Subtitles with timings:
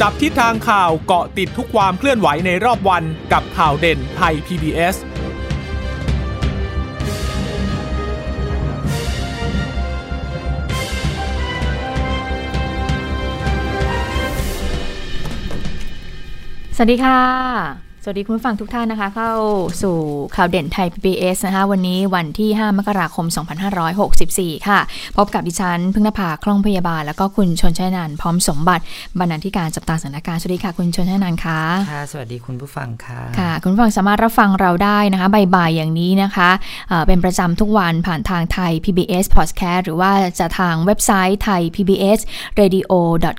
[0.00, 4.96] จับทิศทางข่าวเกาะติดทุกความเคลื่อนไหวในรอบวันกับข่าวเด่นไทย PBS
[16.76, 19.32] สวัสดีค่ะ สวัสดีคุณผู้ฟังทุกท่านนะคะ เข้า
[19.82, 19.96] สู่
[20.36, 23.26] ข่าวเด่นไทย PBS นะคะ วันนี้วันที่ 5 มกราคม
[23.96, 24.80] 2564 ค่ะ
[25.16, 28.84] พบกับดิฉันพึ่งนภาคล่องพยาบาล แล้วก็คุณชนชัยนันท์พร้อมสมบัติ
[29.18, 31.60] บรรณาธิการจับตาสถานการณ์สวัสดีค่ะ คุณชนชัยนันท์ค่ะ
[31.92, 36.50] ค่ะ สวัสดีคุณผู้ฟังค่ะค่ะ คุณผู้ฟังสามารถรับฟังเราได้นะคะบ่ายๆอย่างนี้นะคะ
[36.88, 42.18] เอ่อเป็นประจำทุกวันผ่านทางไทย PBS Podcast หรือว่าจะทางเว็บไซต์ไทย PBS
[42.60, 42.92] radio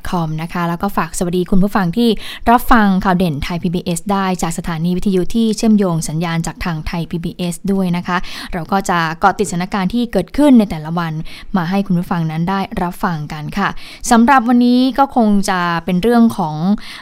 [0.09, 2.09] com นะคะแล้วก็ฝากสวัสดีคุณผู้ฟังที่
[2.50, 8.18] รับฟังข่าวเด่นไทย PBS ได้จากสถานีวิทยุที่เชื่อมโยงสัญญาณจากทางไทย PBS ด้วยนะคะ
[8.54, 11.14] เราก็จะเกาะติดสถานการณ์ที่เกิดขึ้นในแต่ละวัน
[11.58, 13.70] มาให้คุณผู้ฟังนั้นได้รับฟังกันค่ะ
[14.12, 16.56] สำหรับวันนี้ก็คงจะเป็นเรื่องของ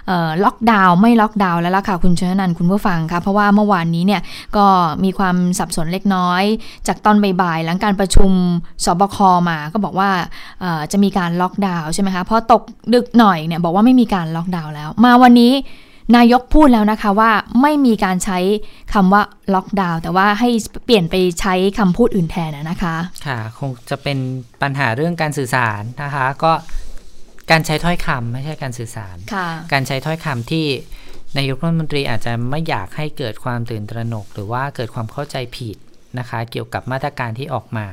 [0.10, 4.22] ออล็อกดาวน์ไม่ล็อกดาวน์แล้วล่ะค่ะคุณชนนันคุณผู้ฟังค่ะเพราะว่าเมื่อวานนี้เนี่ย
[4.58, 4.66] ก็
[5.04, 6.44] มีความสับสนเล็กน้อย
[6.88, 8.32] จากตอนบ่ายๆหลังการประชุม
[8.86, 9.18] สบค
[9.50, 10.10] มาก็บอกว่า
[10.92, 12.62] จะมีการล็อกดาวน์ใช่ไหมคะพอตก
[12.94, 15.54] ดึกหน่อยเนี่ยบอกว่าไม่มีการล็อกดาวน์แล้ว มาวันนี้
[16.16, 18.40] นายกพูดแล้วนะคะว่าไม่มีการใช้
[18.94, 19.22] คำว่า
[19.54, 20.50] ล็อกดาวน์แต่ว่าให้
[20.86, 24.18] เปลี่ยนไปใช้คำพูดอื่นแทนนะนะคะค่ะ คงจะเป็น
[24.62, 26.54] ปัญหาเรื่องการสื่อสารนะคะ ก็
[27.52, 30.66] การใช้ถ้อยคำไม่ใช่การสื่อสารค่ะการใช้ถ้อยคำที่
[31.38, 35.78] นายกรัฐมนตรีอาจจะไม่อยากให้เกิดความตื่นตระหนก หรือว่าเกิดความเข้าใจผิด
[36.20, 37.88] นะคะ เกี่ยวกับมาตรการที่ออกมา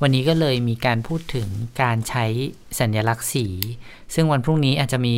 [0.00, 1.48] วันนี้ก็เลยมีการพูดถึง
[1.82, 2.24] การใช้
[2.80, 3.46] สัญลักษณ์สี
[4.14, 5.16] ซึ่งวันพรุ่งนี้อาจจะมี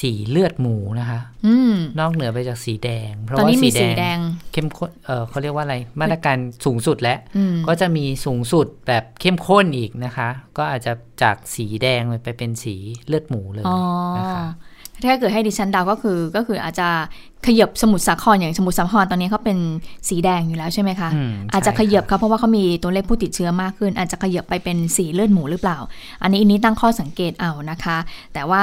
[0.00, 4.18] สีเลือดหมูนะคะอืมนอกเหนือไปจากสีแดง เพราะตอนว่านี้มีสีสีแดแดงง
[4.52, 10.28] เข้มข้นเออเขาเรียกว่าอะไร มาตรการสูงสุดแล้วอืมก็จะมีสูงสุดแบบเข้มข้นอีกนะคะ
[10.58, 12.74] ก็อาจจะจากสีแดงไปเป็นสี
[13.06, 13.78] เลือดหมูเลยอ๋อ
[14.18, 14.46] นะคะ
[15.04, 16.88] ถ้าเกิดให้ดิฉันเดาก็คือก็คืออาจจะ
[17.46, 19.58] ขยับสมุทรสาครอย่างสมุทรสาครตอนนี้เขาเป็น
[20.08, 25.78] สีแดงอยู่แล้วใช่ไหมคะอืมอาจจะใช่ขยับค่ะเขาเพราะว่าเขามีตัวเลขผู้ติดเชื้อมากขึ้น อาจจะขยับไปเป็นสีเลือดหมูหรือเปล่า
[26.22, 27.96] อันนี้อันนี้ตั้งข้อสังเกตเอานะคะ
[28.34, 28.62] แต่ว่า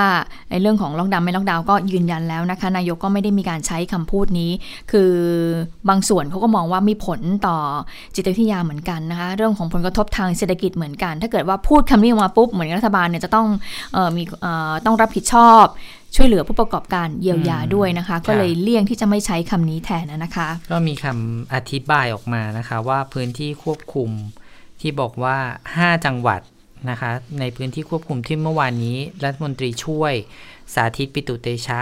[0.50, 4.52] ในเรื่องของล็อกดาวน์ไม่ล็อกดาวน์ก็ยืนยันแล้วนะคะ นายกก็ไม่ได้มีการใช้คำพูดนี้
[4.92, 5.12] คือ
[5.90, 7.58] บางส่วนเขาก็มองว่ามีผลต่อ
[8.16, 13.48] จิตวิทยาเหมือนกันนะคะเรื่องของผลกระทบทางเศรษฐกิจเหมือนกัน ถ้าเกิดว่าพูดคำนี้ออกมาปุ๊บเหมือนรัฐบาลเนี่ยจะต้อง
[13.94, 15.66] เออมีเอ่อต้องรับผิดชอบ
[16.16, 24.10] ช่วยเหลือผู้ประกอบการเยียวยาด้วยนะคะ ก็เลยเลี่ยงที่จะไม่ใช้คำนี้แทนนะคะ ก็มีคำอธิบายออกมานะคะว่าพื้นที่ควบคุม
[24.82, 25.38] ที่บอกว่า
[25.74, 26.42] 5 จังหวัด
[26.90, 30.14] นะคะ ในพื้นที่ควบคุมที่เมื่อวานนี้ รัฐมนตรีช่วย
[30.74, 31.82] สาธิตปิตุเตชะ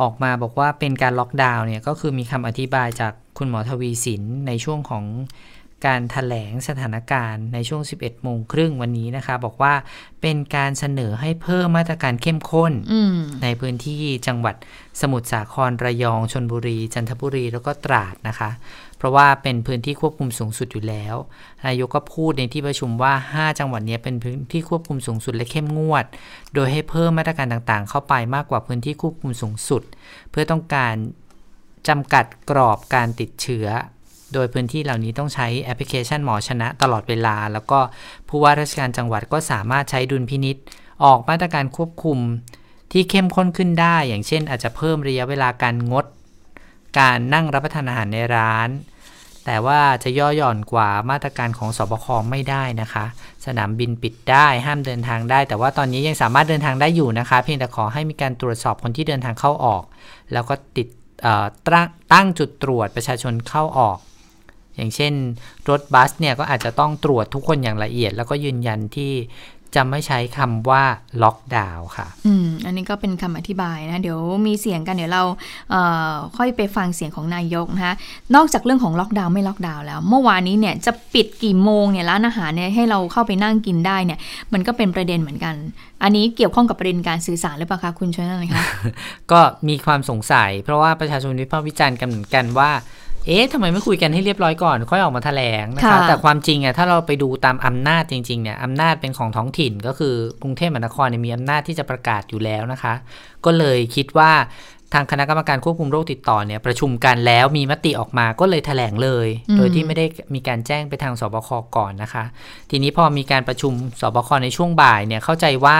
[0.00, 5.04] ออกมาบอกว่าเป็นการล็อกดาวน์เนี่ยก็คือมีคำอธิบายจากคุณหมอทวีสินในช่วงของ
[5.86, 9.74] การถแถลงสถานการณ์ในช่วง 11 โมงครึ่งวันนี้นะคะ บอกว่า
[10.22, 14.56] เป็นการเสนอให้เพิ่มมาตรการเข้มข้นอืมในพื้นที่จังหวัด
[15.00, 18.50] สมุทรสาครระยองชนบุรี จันทบุรีแล้วก็ตราดนะคะ
[18.98, 21.14] เพราะว่าเป็นพื้นที่ควบคุมสูงสุดอยู่แล้ว
[21.66, 26.04] นายกก็พูดในที่ประชุมว่า 5 จังหวัดเนี้ยเป็นพื้นที่ควบคุมสูงสุดและเข้มงวด
[26.54, 29.82] โดยให้เพิ่มมาตรการต่างๆ เข้าไปมากกว่าพื้นที่ควบคุมสูงสุด
[30.30, 30.94] เพื่อต้องการ
[31.88, 33.66] จำกัดกรอบการติดเชื้อ
[34.34, 37.78] โดยพื้นที่เหล่านี้ต้องใช้แอปพลิเคชันหมอชนะตลอดเวลา แล้วก็
[38.28, 40.56] ผู้ว่าราชการจังหวัดก็สามารถใช้ดุลพินิษ
[41.04, 42.18] ออกมาตรการควบคุม
[42.92, 46.04] ที่เข้มข้นขึ้นได้ อย่างเช่น อาจจะเพิ่มระยะเวลาการงด
[46.98, 48.68] การนั่งรับประทานอาหารในร้าน
[49.46, 53.04] แต่ว่าจะย่อหย่อนกว่ามาตรการของสบคไม่ได้นะคะ
[53.46, 59.82] สนามบินปิดได้ห้ามเดินทางได้ แต่ว่าตอนนี้ยังสามารถเดินทางได้อยู่นะคะ เพียงแต่ขอให้มีการตรวจสอบคนที่เดินทางเข้าออก
[60.32, 60.88] แล้วก็ติด
[61.68, 61.70] ต
[62.12, 63.98] ตั้งจุดตรวจประชาชนเข้าออก
[64.78, 65.12] อย่างเช่น
[65.70, 69.12] รถบัสเนี่ยก็อาจจะต้องตรวจทุกคนอย่างละเอียด แล้วก็ยืนยันที่
[69.76, 70.82] จะไม่ใช้คำว่า
[71.22, 75.24] ล็อกดาวน์ค่ะ อืม อันนี้ก็เป็นคำอธิบายนะ เดี๋ยวมีเสียงกัน เดี๋ยวเรา
[75.70, 77.94] เอ่อค่อยไปฟังเสียงของนายกนะคะ
[78.34, 84.18] นอกจากเรื่องของล็อกดาวน์ไม่ล็อกดาวน์แล้ว เมื่อวานนี้เนี่ยจะปิดกี่โมงเนี่ยร้านอาหารเนี่ยให้เราเข้าไปนั่งกินได้เนี่ย
[84.52, 85.54] มันก็เป็นประเด็นเหมือนกัน
[86.02, 88.64] อันนี้เกี่ยวข้องกับประเด็นการสื่อสารหรือเปล่าคะคุณชนะนะคะ
[89.32, 92.70] ก็มีความสงสัย เพราะว่าประชาชนวิพากษ์วิจารณ์กันเหมือนกันว่า
[93.26, 102.94] เอ๊ะทำไมไม่คุยกันให้เรียบร้อยก่อน ค่อยออกมาแถลงนะคะค่ะแต่ความจริงอะถ้าเราไปดูตามอำนาจจริงๆเนี่ยอำนาจเป็นของท้องถิ่นก็คือกรุงเทพมหานครเนี่ยมีอำนาจที่จะประกาศอยู่แล้วนะคะ
[103.44, 104.32] ก็เลยคิดว่า
[104.94, 112.24] ทางคณะกรรมการควบคุมโรคติดต่อเนี่ยประชุมกันแล้วมีมติออกมาก็เลยแถลงเลยอืมโดยที่ไม่ได้มีการแจ้งไปทางสบคก่อนนะคะ
[112.70, 115.78] ทีนี้พอมีการประชุมสบคในช่วงบ่ายเนี่ยเข้าใจว่า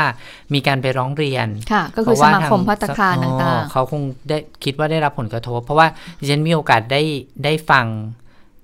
[0.55, 5.87] มีการไปร้องเรียนค่ะก็คือสมาคมพัตตาคารอ๋ต่าองเขาคงได้คิดว่าได้รับผลกระทบ เพราะว่า
[6.19, 7.03] ดิฉันมีโอกาสได้
[7.45, 7.87] ได้ฟัง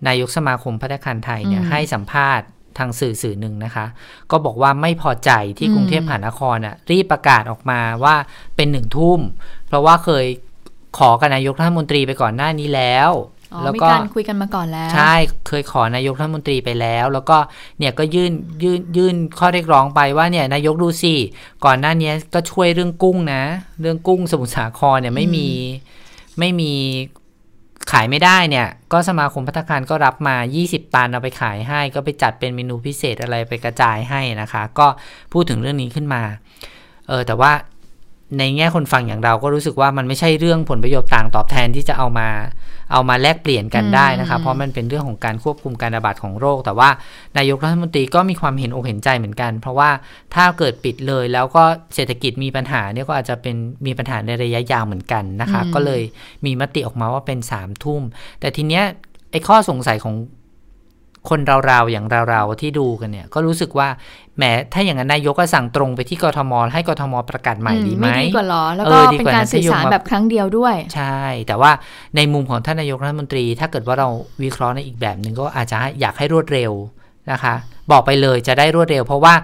[0.06, 2.46] นายกสมาคมพัฒนาคารไทยเนี่ยอืมให้สัมภาษณ์
[2.79, 3.87] ทางสื่อสื่อหนึ่งนะคะ
[4.31, 8.15] ก็บอกว่าไม่พอใจที่กรุงเทพมหานครน่ะรีบประกาศออกมาว่า
[8.56, 9.21] เป็นหนึ่งทุ่ม
[9.69, 10.26] เพราะว่าเคย
[10.99, 13.11] ขอกับนายกรัฐมนตรีไปก่อนหน้านี้แล้ว
[13.55, 15.15] อ๋อแล้วมีก็การคุยกันมาก่อนแล้ว ใช่
[15.49, 17.37] เคยขอนายกรัฐมนตรีไปแล้ว แล้วก็
[17.79, 18.32] เนี่ยก็ยื่น
[18.62, 21.15] ยื่นยื่นข้อเรียกร้องไปว่าเนี่ยนายกดูสิ
[21.65, 23.43] ก่อนหน้านี้ก็ช่วยเรื่องกุ้งนะ
[23.81, 25.49] เรื่องกุ้งสมุทรสาครเนี่ยไม่มี
[26.38, 26.73] ไม่มี
[27.93, 34.87] ขายไม่ได้เนี่ย ก็สมาคมพัฒนาการก็รับมา 20 ตันเอาไปขายให้ ก็ไปจัดเป็นเมนูพิเศษอะไรไปกระจายให้นะคะ ก็
[35.33, 36.23] พูดถึงเรื่องนี้ขึ้นมา
[37.09, 37.53] เออแต่ว่า
[38.39, 42.29] ในแง่คนฟังอย่างเราก็รู้สึกว่ามันไม่ใช่เรื่องผลประโยชน์ต่างตอบแทนที่จะเอามา
[42.93, 46.89] เอามาแลกเปลี่ยนกันได้นะคะอืมเพราะมันเป็นเรื่องของการควบคุมการระบาดของโรค แต่ว่า
[47.39, 49.91] นายกรัฐมนตรีก็มีความเห็นอกเห็นใจเหมือนกัน เพราะว่า
[50.35, 51.65] ถ้าเกิดปิดเลยแล้วก็
[51.95, 56.03] เศรษฐกิจมีปัญหาเนี่ยก็อาจจะเป็นมีปัญหาในระยะยาวเหมือนกันนะคะ ก็เลย
[56.45, 58.03] มีมติออกมาว่าเป็นสามทุ่ม
[58.41, 58.85] แต่ทีเนี้ย
[59.31, 60.15] ไอ้ข้อสงสัยของ
[61.31, 63.88] คนเราๆอย่างเราๆที่ดูกันเนี่ยก็รู้สึกว่า
[64.37, 64.43] แหม
[64.73, 71.71] ถ้าอย่างนั้นนายกก็สั่งตรงไปที่กทมให้กทมประกาศใหม่ดีไหมไม่ดีกว่าเหรอ แล้วเอก็อดีเป็นกว่าการนั้นสื่อถ้าโยงสารมาแบบครั้งเดียวด้วย ใช่ แต่ว่า
[72.17, 74.09] ในมุมของท่านนายกรัฐมนตรี ถ้าเกิดว่าเรา
[74.43, 76.73] วิเคราะห์ในอีกแบบหนึ่งก็อาจจะอยากให้รวดเร็ว
[77.32, 77.55] นะคะ
[77.91, 79.35] บอกไปเลยจะได้รวดเร็ว เพราะว่า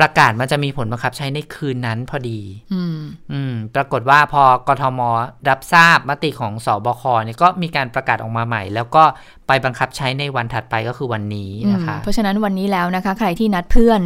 [0.00, 2.40] ประกาศมันจะมีผลบังคับใช้ในคืนนั้นพอดี
[2.74, 2.98] อืม
[3.32, 5.00] อืม ปรากฏว่าพอกทม
[5.48, 9.04] รับทราบมติของสอบคเนี่ยก็มีการประกาศออกมาใหม่ แล้วก็
[9.52, 14.00] ไปบังคับใช้ในวันถัดไปก็คือวันนี้นะคะ เพราะฉะนั้นวันนี้แล้วนะคะ ใครที่นัดเพื่อน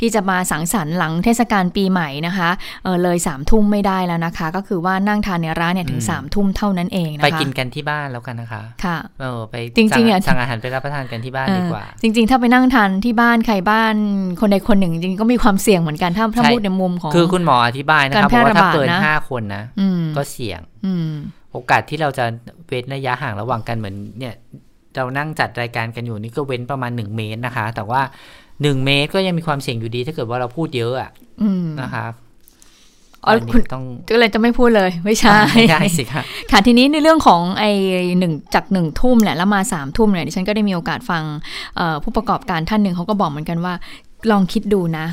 [0.00, 2.50] ที่จะมาสังสรรค์หลังเทศกาลปีใหม่นะคะ
[2.84, 13.94] เออเลยสามทุ่มไม่ได้แล้วนะคะ ก็คือว่านั่งทานในร้านเนี่ยถึงอืมสามทุ่มเท่านั้นเองนะคะไปกินกันที่บ้านแล้วกันนะคะค่ะเออไปจริงๆอะสั่สั่งอาหารไปรับประทานกันที่บ้านดีกว่าเออจริง ๆ ถ้าไปนั่งทานที่บ้านใครบ้าน
[14.40, 21.10] คนใดคนหนึ่งจริงๆก็มีความเสี่ยงเหมือนกันถ้าถ้าใช่พูดในมุมของคือคุณหมออธิบายนะคะการบแพร่อกว่าถ้าระบาดเกินนะห้าคนนะอืมก็เสี่ยงอืม
[21.56, 22.24] โอกาสที่เราจะ
[22.66, 24.34] เว้นระยะห่างระหว่างกันเหมือนเนี่ย
[24.96, 28.00] เรานั่งจัดรายการกันอยู่นี่ก็เว้นประมาณ1เมตรนะคะ แต่ว่า
[28.44, 31.10] 1เมตรก็ยังมีความเสี่ยงอยู่ดี ถ้าเกิดว่าเราพูดเยอะอะ
[31.42, 32.06] อืมนะคะ
[33.24, 37.70] อ๋ออันนี้คุณต้องก็เลยจะไม่พูดเลยไม่ใช่ไม่ได้สิคะค่ะทีนี้ในเรื่องของไอ้
[38.18, 41.22] หนึ่งจากหนึ่งทุ่มแหละแล้วมาสามทุ่มเนี่ยดิฉันก็ได้มีโอกาสฟัง
[41.76, 43.74] เอ่อผู้ประกอบการท่านหนึ่งเขาก็บอกเหมือนกันว่า
[44.30, 45.06] ลองคิดดูนะ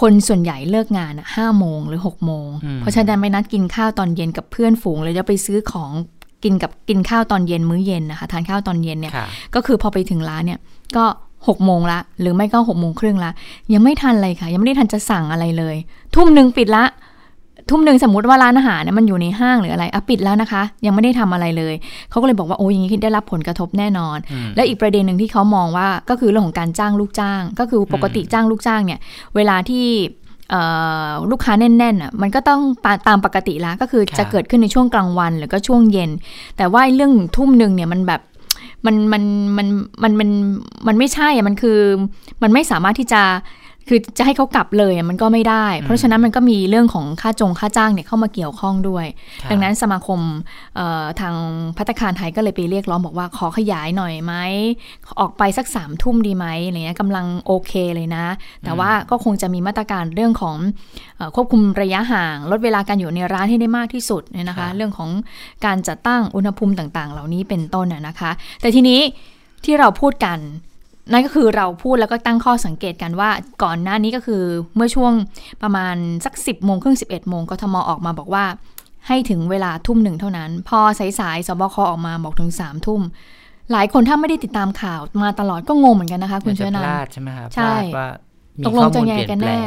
[0.00, 5.90] คนส่วนใหญ่เลิกงานอะห้าโมงหรือหกโมงอืมเพราะฉะนั้นไม่นัดกินข้าวตอนเย็นกับเพื่อนฝูงเลยจะไปซื้อของ
[6.44, 10.58] กินกับกินข้าวตอนเย็นมื้อเย็นนะคะทานข้าวตอนเย็นเนี่ยค่ะก็คือพอไปถึงร้านเนี่ย
[10.96, 11.04] ก็
[11.48, 13.30] หกโมงละ หรือไม่ก็หกโมงครึ่งละ
[13.72, 15.76] ยังไม่ทันเลยค่ะ ยังไม่ได้ทันจะสั่งอะไรเลย
[16.14, 16.84] ทุ่มหนึ่งปิดละ
[17.70, 21.74] ทุ่มหนึ่งสมมติว่าร้านอาหารเนี่ยมันอยู่ในห้างหรืออะไรอะปิดแล้วนะคะ ยังไม่ได้ทำอะไรเลย
[22.10, 29.00] เขาก็เลยบอกว่าโอ้ยอย่างนี้ได้รับผลกระทบแน่นอนอืมและอีกประเด็นหนึ่งที่เขามองว่าก็คือเรื่องของการจ้างลูกจ้าง ก็คือปกติจ้างลูกจ้างเนี่ย
[29.36, 30.23] เวลาที่เอ่อ
[31.30, 36.10] ลูกค้าแน่นๆอะมันก็ต้องตาตามปกติแล้วก็คือครับจะเกิดขึ้นในช่วงกลางวันหรือก็ช่วงเย็น
[36.56, 38.20] แต่ว่าไอ้เรื่องทุ่มหนึ่งเนี่ยมันแบบ
[38.86, 39.22] มันมัน
[39.56, 39.66] มัน
[40.02, 40.30] มันมัน
[40.86, 41.78] มันไม่ใช่อะมันคือ
[42.42, 43.22] มันไม่สามารถที่จะ
[43.88, 49.06] คือจะให้เขากลับเลยอะมันก็ไม่ได้ เพราะฉะนั้นมันก็มีเรื่องของค่าจงค่าจ้างเนี่ยเข้ามาเกี่ยวข้องด้วย
[49.42, 50.20] ค่ะดังนั้นสมาคม
[50.76, 51.34] เอ่อทาง
[51.76, 54.34] พัตตาคารไทยก็เลยไปเรียกร้องบอกว่าขอขยายหน่อยไหม
[55.20, 58.26] ออกไปสักสามทุ่มดีไหมอะไรเงี้ยกำลังโอเคเลยนะ
[58.64, 60.56] แต่ว่าก็คงจะมีมาตรการเรื่องของ
[61.16, 65.10] เอ่อควบคุมระยะห่าง ลดเวลาการอยู่ในร้านให้ได้มากที่สุดเนี่ยนะคะค่ะเรื่องของ
[65.66, 68.30] การจัดตั้งอุณหภูมิต่างๆ เหล่านี้เป็นต้นน่ะนะคะ
[68.60, 69.00] แต่ทีนี้
[69.64, 70.38] ที่เราพูดกัน
[71.12, 73.30] นั่นก็คือเราพูดแล้วก็ตั้งข้อสังเกตกันว่า
[73.62, 74.42] ก่อนหน้านี้ก็คือ
[74.76, 75.12] เมื่อช่วง
[75.62, 78.44] ประมาณสัก 10โมงครึ่ง11โมงกทมออกมาบอกว่า
[79.08, 83.02] ให้ถึงเวลาทุ่มหนึ่งเท่านั้น พอสายสายสบคออกมาบอกถึง3ามทุ่ม
[83.72, 88.08] หลายคนถ้าไม่ได้ติดตามข่าวมาตลอดก็งงเหมือนกันนะคะ คุณจะชวนันลาดใช่ไหมครับใช่ว่า
[88.66, 89.62] ตกลข้งอจะมูลยังเปไงลี่ยนกันแปลแน่ง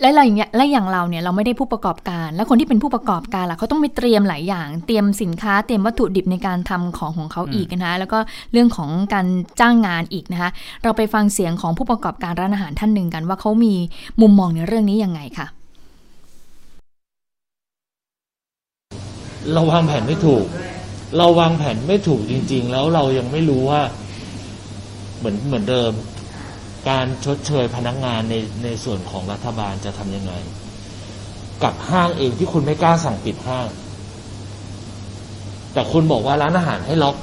[0.00, 8.18] และเราอย่างเงี้ยและอย่างเราเนี่ยเราไม่ได้ผู้ประกอบการ และคนที่เป็นผู้ประกอบการล่ะเขาต้องไปเตรียมหลายอย่าง เตรียมสินค้า เตรียมวัตถุดิบในการทำของของเขาอืมอีกนะคะแล้วก็
[8.52, 9.26] เรื่องของการ
[9.60, 10.50] จ้างงานอีกนะคะ
[10.84, 13.74] เราไปฟังเสียงของผู้ประกอบการร้านอาหารท่านหนึ่งกัน ว่าเขามี
[14.20, 15.46] มุมมองในเรื่องนี้ยังไงค่ะ
[19.52, 20.44] เราวางแผนไม่ถูก
[21.16, 23.80] เราวางแผนไม่ถูกจริง ๆ แล้วเรายังไม่รู้ว่า
[25.18, 25.92] เหมือนเหมือนเดิม
[26.88, 28.34] การชดเชยพนักงานใน
[28.64, 30.32] ในส่วนของรัฐบาลจะทำยังไง
[31.62, 33.68] กับห้างเองที่คุณไม่กล้าสั่งปิดห้าง
[35.72, 37.16] แต่คุณบอกว่าร้านอาหารให้ล็อก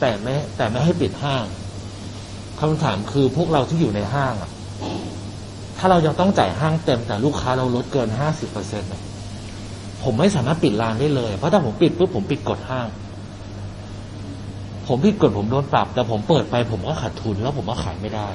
[0.00, 1.44] แต่ไม่แต่ไม่ให้ปิดห้าง
[2.60, 4.50] คำถามคือพวกเราที่อยู่ในห้างอะ
[5.78, 8.90] ถ้าเรายังต้องจ่ายห้างเต็มแต่ลูกค้าเราลดเกินห้าสิบเปอร์เซ็นต์
[10.02, 12.88] ผมไม่สามารถปิดร้านได้เลย เพราะถ้าผมปิดปุ๊บผมปิดกฎห้าง
[14.88, 18.28] ผมผิดกฎผมโดนปรับ แต่ผมเปิดไปผมก็ขาดทุนแล้วผมก็ขายไม่ได้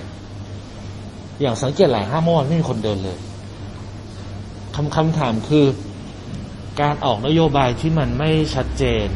[1.42, 3.20] อย่างสังเกตหลายห้างเมื่อวานไม่มีคนเดินเลย
[4.76, 5.66] คำคำถามคือ
[6.82, 9.08] การออกนโยบายที่มันไม่ชัดเจน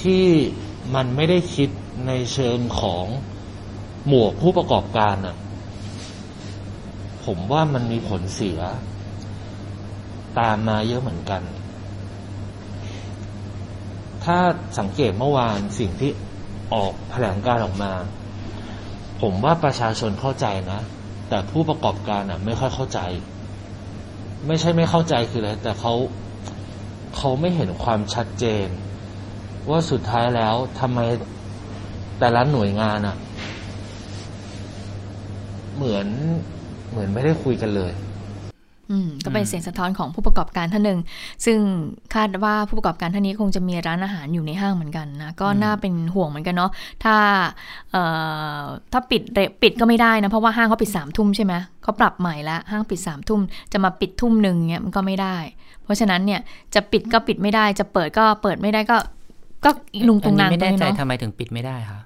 [0.00, 0.24] ที่
[0.94, 1.68] มันไม่ได้คิด
[2.06, 3.06] ในเชิงของ
[4.06, 5.36] หมวกผู้ประกอบการอะ
[7.24, 8.60] ผมว่ามันมีผลเสีย
[10.38, 11.42] ตามมาเยอะเหมือนกัน
[14.24, 14.38] ถ้า
[14.78, 16.10] สังเกตเมื่อวานสิ่งที่
[16.74, 17.92] ออกแถลงการออกมา
[19.22, 20.80] ผมว่าประชาชนเข้าใจนะ
[21.28, 23.00] แต่ผู้ประกอบการอะ ไม่ค่อยเข้าใจ
[24.46, 25.94] ไม่ใช่ไม่เข้าใจคืออะไรแต่เขา
[27.16, 28.68] เขาไม่เห็นความชัดเจน
[29.70, 31.00] ว่าสุดท้ายแล้วทำไม
[32.18, 33.16] แต่ละหน่วยงานอะ
[35.76, 36.06] เหมือน
[36.90, 37.92] เหมือนไม่ได้คุยกันเลย
[39.24, 41.00] ก็เป็นเสียงสะท้อนของผู้ประกอบการท่านหนึ่ง
[41.44, 41.58] ซึ่ง
[42.14, 46.70] คาดว่าผู้ประกอบการท่านนี้คงจะมีร้านอาหารอยู่ในห้างเหมือนกันนะ ก็น่าเป็นห่วงเหมือนกันเนาะ
[47.04, 47.16] ถ้า
[47.92, 48.02] เอ่
[48.60, 48.62] อ
[48.92, 53.40] ถ้าปิดเร็วปิดก็ไม่ได้นะ เพราะว่าห้างเขาปิดสามทุ่มใช่ไหมเขาปรับใหม่แล้วห้างปิดสามทุ่ม
[53.72, 55.36] จะมาปิดทุ่มหนึ่งเนี้ยมันก็ไม่ได้
[55.84, 56.40] เพราะฉะนั้นเนี่ย
[56.74, 58.96] จะปิดก็ปิดไม่ได้ จะเปิดก็เปิดไม่ได้ก็
[59.64, 59.70] ก็
[60.08, 62.00] ลุงตุงนางไม่ตรแน่งนี้ใจเนาะทำไมถึงปิดไม่ได้คะ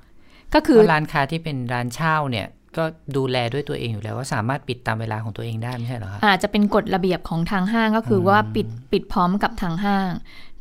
[0.55, 2.47] ก็คือเพราะร้านค้าที่เป็นร้านเช่าเนี่ย
[2.79, 2.85] ก็
[3.17, 10.11] ดูแลด้วยตัวเองอยู่แล้วว่าสามารถปิดตามเวลาของตัวเองได้ไม่ใช่เหรอคะอาจจะเป็นกฎระเบียบของทางห้างก็คือว่าปิดปิดพร้อมกับทางห้าง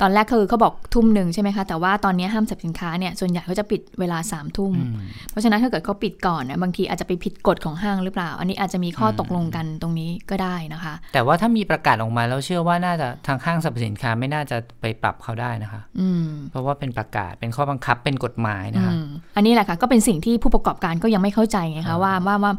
[0.01, 4.95] ตอนแรกคือเขาบอกทุ่มหนึ่งใช่ไหมคะ แต่ว่าตอนนี้ห้ามจับสินค้าเนี่ยส่วนใหญ่เขาจะปิดเวลาสามทุ่มอืม
[5.31, 22.51] เพราะฉะนั้นถ้าเกิดเขาปิดก่อนเนี่ยบางทีอาจจะไปผิดกฎของห้างหรือเปล่า อันนี้อาจจะมีข้อตกลงกันตรงนี้ก็ได้นะคะ แต่ว่าถ้ามีประกาศออกมาแล้วเชื่อว่าน่าจะทางห้างสรรพสินค้าไม่น่าจะไปปรับเขาได้นะคะอืมเพราะว่าเป็นประกาศเป็นข้อบังคับเป็นกฎหมายนะคะอืมอันนี้แหละค่ะก็เป็นสิ่งที่ผู้ประกอบการก็ยังไม่เข้าใจไงคะว่าว่าว่า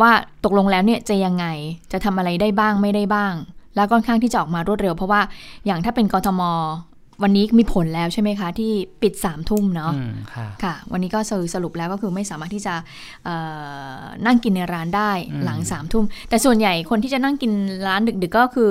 [0.00, 0.12] ว่า
[0.44, 1.46] ตกลงแล้วเนี่ยจะยังไง
[1.92, 3.34] จะทำอะไรได้บ้างไม่ได้บ้าง
[3.76, 5.20] แล้วค่อนข้างที่จะออกมารวดเร็ว เพราะว่า
[5.66, 6.42] อย่างถ้าเป็นกทม
[7.22, 8.72] วันนี้มีผลแล้วใช่ไหมคะ ที่
[9.02, 11.18] ปิดสามทุ่มเนาะอืมค่ะค่ะ วันนี้ก็
[11.54, 12.74] สรุปแล้วก็คือไม่สามารถที่จะ
[13.24, 13.36] เอ่
[14.00, 17.52] อนั่งกินในร้านได้อืมหลังสามทุ่ม แต่ส่วนใหญ่คนที่จะนั่งกิน
[17.88, 18.70] ร้านดึก ๆ ก็คือ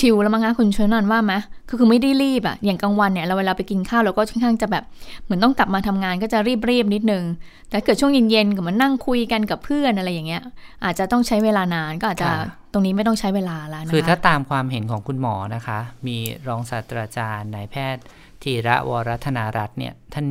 [0.00, 1.34] ชิลๆแล้วมั้งคะคุณชวนนันว่าไหม
[1.68, 4.84] คือคือไม่ได้รีบอะอย่างกลางวันเนี่ยเราเวลาไปกินข้าวเราก็ค่อนข้างจะแบบ
[5.24, 6.38] เหมือนต้องกลับมาทำงานก็จะ
[6.70, 7.24] รีบๆนิดนึง
[7.70, 10.42] แต่เกิดช่วงเย็นๆกับมานั่งคุยกันกับเพื่อนอะไรอย่างเงี้ย
[10.84, 16.16] อาจจะต้องใช้เวลานานก็อาจจะค่ะ ตรงนี้ไม่ต้องใช้เวลาแล้วนะคะคือถ้าตามความเห็นของคุณหมอนะคะ มี
[16.48, 18.04] รองศาสตราจารย์นายแพทย์
[18.42, 20.26] ธีระวรัธนารัตน์เนี่ยท่าน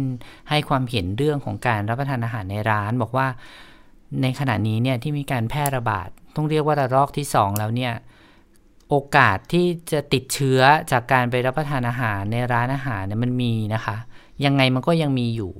[0.49, 3.27] ให้ความเห็นเรื่องของการรับประทานอาหารในร้าน บอกว่า
[4.21, 7.93] ในขณะนี้เนี่ยที่มีการแพร่ระบาด ต้องเรียกว่าระลอกที่สองแล้วเนี่ย
[8.89, 13.97] โอกาสที่จะติดเชื้อจากการไปรับประทานอาหารในร้านอาหารเนี่ยมันมีนะคะ
[14.45, 15.53] ยังไงมันก็ยังมีอยู่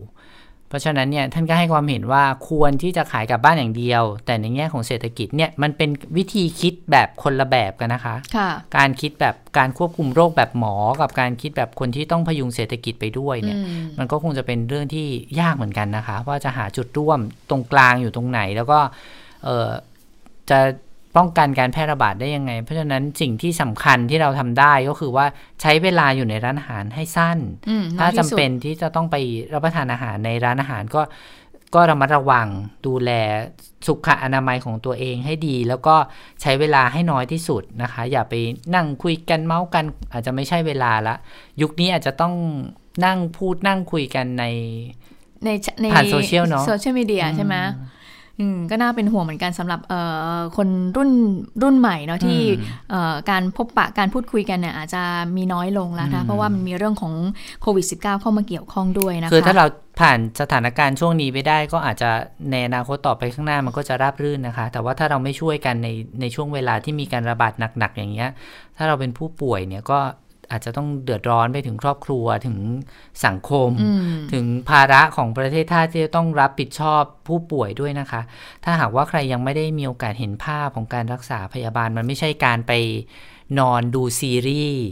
[0.69, 15.07] เพราะฉะนั้นเนี่ยท่านก็ให้ความเห็นว่าควรที่จะขายกลับบ้านอย่างเดียว แต่ในแง่ของเศรษฐกิจเนี่ยมันเป็นวิธีคิดแบบคนละแบบกันนะคะค่ะการคิดแบบการควบคุมโรคแบบหมอ กับการคิดแบบคนที่ต้องพยุงเศรษฐกิจไปด้วยเนี่ยอืมมันก็คงจะเป็นเรื่องที่
[15.39, 18.79] ยากเหมือนกันนะคะ ว่าจะหาจุดร่วมตรงกลางอยู่ตรงไหนแล้วก็
[19.43, 19.67] เออ
[20.49, 20.59] จะ
[21.19, 25.25] ป้องกันการแพร่ระบาดได้ยังไง เพราะฉะนั้นสิ่งที่สำคัญที่เราทำได้ก็คือว่า
[25.61, 27.37] ใช้เวลาอยู่ในร้านอาหารให้สั้น
[27.69, 29.15] อืมถ้าอยจำที่สุดเป็นที่จะต้องไป
[29.53, 31.01] รับประทานอาหารในร้านอาหารก็
[31.75, 32.47] ก็ระมัดระวัง
[32.85, 33.11] ดูแล
[33.87, 35.95] สุขอนามัยของตัวเองให้ดี แล้วก็
[36.41, 38.33] ใช้เวลาให้น้อยที่สุดนะคะ อย่าไป
[38.75, 41.15] นั่งคุยกันเมาท์กัน อาจจะไม่ใช่เวลาละ
[41.61, 42.33] ยุคนี้อาจจะต้อง
[43.05, 44.45] นั่งพูดนั่งคุยกันใน
[45.45, 45.49] ใน
[45.81, 47.55] ในผ่านโซเชียลเนอะโซเชียลมีเดียใช่ไหม
[48.41, 49.99] อืมก็น่าเป็นห่วงเหมือนกันสำหรับเอ่
[50.35, 50.67] อคน
[50.97, 51.11] รุ่น
[51.63, 55.03] รุ่นใหม่เนาะที่อืมเอ่อการพบปะการพูดคุยกันเนี่ยอาจจะ
[55.37, 57.13] มีน้อยลงแล้วนะอืมเพราะว่ามันมีเรื่องของ
[57.61, 59.65] โควิด -19 เข้ามาเกี่ยวข้องด้วยนะคะคือถ้าเรา
[59.99, 62.09] ผ่านสถานการณ์ช่วงนี้ไปได้ก็อาจจะ
[62.51, 65.89] ในอนาคตต่อไปข้างหน้ามันก็จะราบรื่นนะคะ แต่ว่าถ้าเราไม่ช่วยกันใน
[66.21, 68.29] ในช่วงเวลาที่มีการระบาดหนักๆอย่างเงี้ย
[68.77, 69.99] ถ้าเราเป็นผู้ป่วยเนี่ยก็
[70.51, 72.57] อาจจะต้องเดือดร้อนไปถึงครอบครัวถึง
[73.25, 74.01] สังคมอืม
[74.33, 78.21] ถึงภาระของประเทศชาติที่จะต้องรับผิดชอบผู้ป่วยด้วยนะคะ
[78.63, 82.73] ถ้าหากว่าใครยังไม่ได้มีโอกาสเห็นภาพของการรักษาพยาบาล มันไม่ใช่การไป
[83.59, 84.83] นอนดูซีรีส์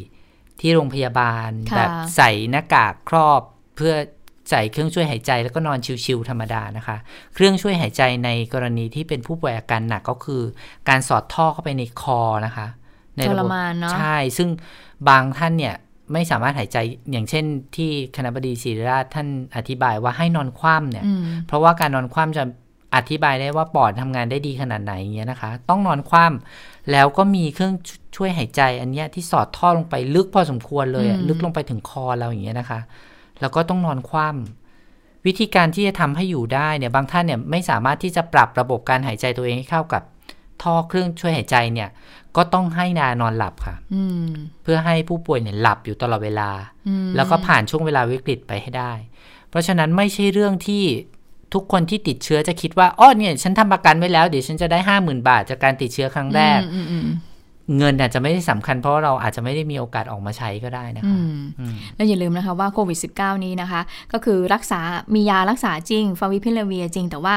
[0.62, 3.42] ที่โรงพยาบาลค่ะแบบใส่หน้ากากครอบ
[3.76, 3.94] เพื่อ
[4.50, 6.98] ใส่เครื่องช่วยหายใจแล้วก็นอนชิวๆธรรมดานะคะ
[7.34, 10.42] เครื่องช่วยหายใจในกรณีที่เป็นผู้ป่วยอาการหนักก็คือ
[10.90, 12.68] การสอดท่อเข้าไปในคอนะคะ
[13.18, 14.50] ในทระรบบมานเนาะใช่ ซึ่ง
[15.10, 15.76] บางท่านเนี่ย
[16.14, 16.78] ไม่สามารถหายใจ
[17.12, 17.46] อย่างเช่น
[17.76, 22.44] ที่คณะบดีศิริราชท่านอธิบายว่าให้นอนคว่ำเนี่ยอืมเพราะว่าการนอนคว่ำจะ
[22.96, 27.74] อธิบายได้ว่าปอดทำงานได้ดีขนาดไหนอย่างเงี้ยนะคะ ต้องนอนคว่ำแล้วก็มีเครื่อง
[28.16, 32.80] ช่วยหายใจ อันเนี้ยที่สอดท่อลงไปลึกพอสมควรเลยอะอืมลึกลงไปถึงคอเราอย่างเงี้ยนะคะ
[33.42, 40.04] แล้วก็ต้องนอนคว่ำวิธีการที่จะทำให้อยู่ได้เนี่ยบางท่านเนี่ยไม่สามารถที่จะปรับระบบการหายใจตัวเองให้เข้ากับ
[40.64, 41.90] ท่อเครื่องช่วยหายใจเนี่ย
[42.38, 44.28] ก็ต้องให้นานอนหลับค่ะอืม
[44.64, 46.50] เพื่อให้ผู้ป่วยเนี่ยหลับอยู่ตลอดเวลา
[46.88, 48.92] อืมแล้วก็ผ่านช่วงเวลาวิกฤตไปให้ได้
[49.50, 50.84] เพราะฉะนั้นไม่ใช่เรื่องที่
[51.54, 57.16] ทุกคนที่ติดเชื้อจะคิดว่าอ้อเนี่ย ฉันทำประกันไว้แล้วเดี๋ยวฉันจะได้ห้าหมื่นบาทจากการติดเชื้อครั้งแรกอืมอืมอืม
[57.78, 61.18] เงินอาจจะไม่ได้สำคัญเพราะเราอาจจะไม่ได้มีโอกาสออกมาใช้ก็ได้นะคะ
[61.96, 63.82] แล้วอย่าลืมนะคะว่าโควิด -19 นี้นะคะ
[64.14, 64.80] ก็คือรักษา
[65.14, 67.34] มียารักษาจริง ฟาวิพิลเวียจริง แต่ว่า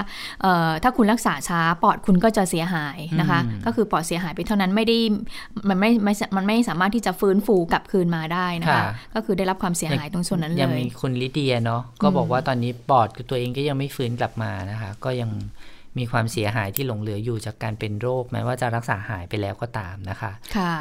[0.82, 4.99] ถ้าคุณรักษาช้าปอดคุณก็จะเสียหายนะคะ ก็คือปอดเสียหายไปเท่านั้นไม่ได้
[5.68, 5.90] มันไม่
[6.37, 8.82] มันไม่สามารถที่จะฟื้นฟูกลับคืนมาได้นะคะ
[9.14, 15.30] ก็คือได้รับความเสียหายตรงส่วนนั้นเลยยังมีคุณลิเดียเนาะก็บอกว่าตอนนี้ปอดตัวเองก็ยังไม่ฟื้นกลับมานะคะ ก็ยัง
[15.99, 20.75] มีความเสียหายที่หลงเหลืออยู่จากการเป็นโรค แม้ว่าจะรักษาหายไปแล้วก็ตามนะคะค่ะ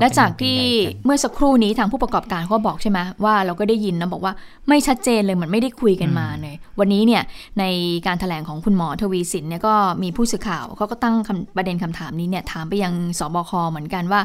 [0.00, 0.58] และจากที่
[1.04, 4.32] เมื่อสักครู่นี้ทางผู้ประกอบการเขาบอกใช่ไหมว่าเราก็ได้ยินนะบอกว่า
[4.68, 7.22] ไม่ชัดเจนเลยเหมือนไม่ได้คุยกันมาเลยวันนี้เนี่ย
[7.58, 7.64] ใน
[8.06, 11.14] การถแถลงของคุณหมอทวีสินเนี่ยก็มีผู้สื่อข่าวเขาก็ตั้ง
[11.56, 14.20] ประเด็นคำถามนี้เนี่ยถามไปยังสบคเหมือนกันว่า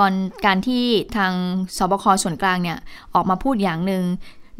[0.00, 0.12] ก่อน
[0.46, 0.84] การที่
[1.16, 1.32] ทาง
[1.78, 2.78] สบคส่วนกลางเนี่ย
[3.14, 4.04] ออกมาพูดอย่างหนึ่ง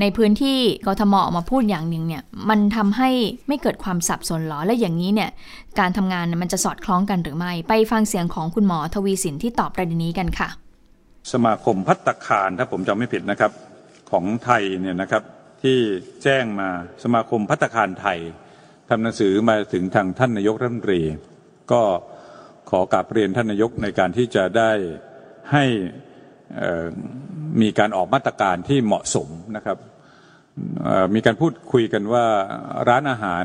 [0.03, 3.11] ในพื้นที่กทมออกมาพูดอย่างหนึ่งเนี่ยมันทำให้
[3.49, 5.31] ไม่เกิดความสับสนหรอและอย่างนี้เนี่ย
[5.79, 10.49] การทำงานมันจะสอดคล้องกันหรือไม่ ไปฟังเสียงของคุณหมอทวีสินที่ตอบประเด็นนี้กันค่ะ
[11.33, 13.53] สมาคมพัตคารถ้าผมจำไม่ผิดนะครับ
[14.11, 15.23] ของไทยเนี่ยนะครับ
[15.63, 15.79] ที่
[16.23, 16.69] แจ้งมา
[17.03, 18.19] สมาคมพัตคารไทย
[18.89, 21.01] ทำหนังสือมาถึงทางท่านนายกรัฐมนตรี
[21.73, 21.83] ก็
[22.71, 24.73] ขอกราบเรียนท่านนายกในการที่จะได้
[25.53, 25.65] ให้
[27.63, 29.79] มีการออกมาตรการที่เหมาะสมนะครับ
[31.15, 32.27] มีการพูดคุยกันว่า
[32.89, 33.45] ร้านอาหาร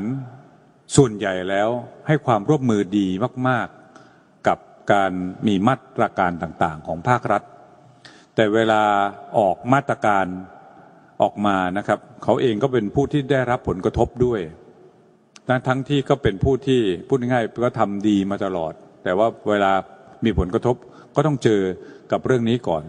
[0.96, 1.68] ส่วนใหญ่แล้ว
[2.06, 3.08] ให้ความร่วมมือดี
[3.48, 3.68] มาก
[4.06, 4.58] ๆ กับ
[4.92, 5.12] การ
[5.46, 7.42] มีมาตรการต่างๆ ของภาครัฐ
[8.34, 8.82] แต่เวลา
[9.38, 10.26] ออกมาตรการ
[11.22, 14.40] ออกมานะครับเขาเองก็เป็นผู้ที่ได้รับผลกระทบด้วย
[15.68, 18.72] ทั้งที่ก็เป็นผู้ที่พูดง่ายๆก็ทำดีมาตลอด
[19.04, 19.72] แต่ว่าเวลา
[20.24, 20.76] มีผลกระทบ
[21.14, 21.62] ก็ต้องเจอ
[22.12, 22.84] กับเรื่องนี้ก่อน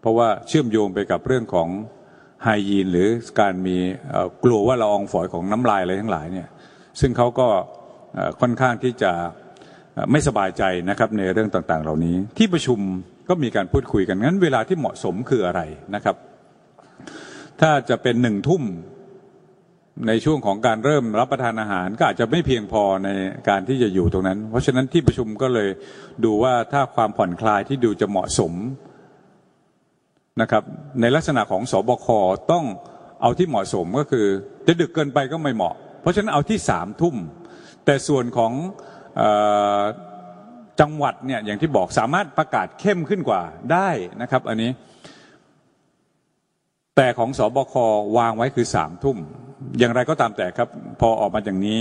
[0.00, 1.68] เพราะว่าเชื่อมโยงไปกับเรื่องของ
[2.44, 3.08] ไฮยีนหรือ
[3.40, 3.76] การมี
[4.44, 6.48] กลัวว่าละอองฝอยของน้ำลายอะไรทั้งหลายเนี่ย
[7.00, 7.48] ซึ่งเขาก็
[8.40, 9.12] ค่อนข้างที่จะ
[10.10, 12.78] ไม่สบายใจนะครับในเรื่องต่างๆ เหล่านี้ ที่ประชุม
[13.28, 15.60] ก็มีการพูดคุยกันงั้นเวลาที่เหมาะสมคืออะไร
[15.94, 16.16] นะครับ
[17.60, 18.62] ถ้าจะเป็นหนึ่งทุ่ม
[20.08, 23.08] ในช่วงของการเริ่มรับประทานอาหารก็อาจจะไม่เพียงพอใน
[23.48, 25.68] การที่จะอยู่ตรงนั้น เพราะฉะนั้นที่ประชุมก็เลย
[26.24, 28.52] ดูว่าถ้าความผ่อนคลายที่ดูจะเหมาะสม
[30.40, 30.62] นะครับ
[31.00, 32.06] ในลักษณะของสอบค
[32.52, 32.64] ต้อง
[33.22, 34.26] เอาที่เหมาะสมก็คือ
[34.66, 37.16] จะดึกเกินไปก็ไม่เหมาะ เพราะฉะนั้นเอาที่สามทุ่ม
[37.84, 38.52] แต่ส่วนของ
[40.80, 43.88] จังหวัดเนี่ยอย่างที่บอกสามารถประกาศเข้มขึ้นกว่าได้
[44.22, 44.70] นะครับ อันนี้
[46.96, 47.74] แต่ของสอบค
[48.18, 49.16] วางไว้คือสามทุ่ม
[49.78, 50.68] อย่างไรก็ตามแต่ครับ
[51.00, 51.80] พอออกมาอย่างนี้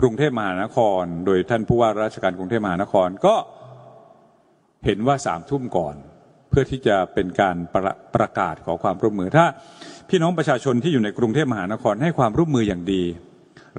[0.00, 3.34] กรุงเทพมหานคร โดยท่านผู้ว่าราชการกรุงเทพมหานครก็
[4.86, 5.94] เห็นว่าสามทุ่มก่อน
[6.58, 9.46] พื่อที่จะเป็นการประประกาศขอความร่วมมือถ้า
[10.08, 13.04] พี่น้องประชาชนที่อยู่ในกรุงเทพมหานครให้ความร่วมมืออย่างดี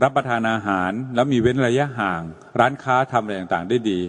[0.03, 2.21] รับประทานอาหารแล้วมีเว้นระยะห่าง
[2.59, 3.99] ร้านค้าทำอะไรต่างๆ ได้ดี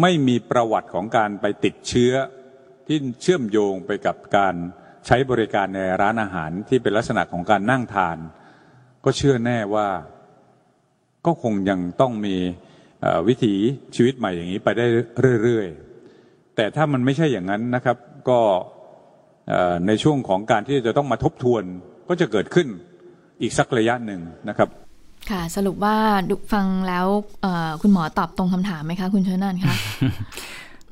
[0.00, 2.12] ไม่มีประวัติของการไปติดเชื้อ
[2.86, 4.54] ที่เชื่อมโยงไปกับการ
[5.06, 8.16] ใช้บริการในร้านอาหารที่เป็นลักษณะของการนั่งทาน
[9.04, 9.88] ก็เชื่อแน่ว่า
[11.26, 12.36] ก็คงยังต้องมี
[13.28, 13.54] วิถี
[13.94, 14.86] ชีวิตใหม่อย่างนี้ไปได้
[15.42, 15.83] เรื่อยๆ
[16.56, 17.96] แต่ถ้ามันไม่ใช่อย่างนั้นนะครับ
[18.28, 18.40] ก็
[19.86, 21.62] ในช่วงของการที่จะต้องมาทบทวน
[22.08, 22.66] ก็จะเกิดขึ้น
[23.42, 24.68] อีกสักระยะหนึ่งนะครับ
[25.30, 25.96] ค่ะ สรุปว่า
[26.52, 27.06] ฟังแล้ว
[27.82, 29.74] คุณหมอตอบตรงคำถามไหมคะ คุณเชนันคะ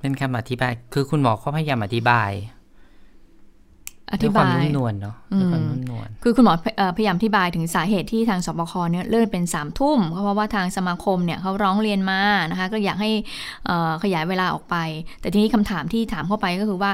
[0.01, 2.31] เป็นคำอธิบาย คือคุณหมอเขาพยายามอธิบาย
[4.12, 5.14] อธิบายนุ่มนวลเนาะ
[5.53, 6.55] ความนุ่มนวลคือคุณหมอ
[6.96, 12.20] พยายามอธิบายถึงสาเหตุที่ทางสบคเนี่ยเลื่อนเป็นสามทุ่มเพราะว่าทางสมาคมเนี่ยเขาร้องเรียนมา
[12.51, 13.11] นะคะก็อยากให้
[14.03, 14.77] ขยายเวลาออกไป
[15.20, 16.90] แต่ทีนี้คำถามที่ถามเข้าไปก็คือว่า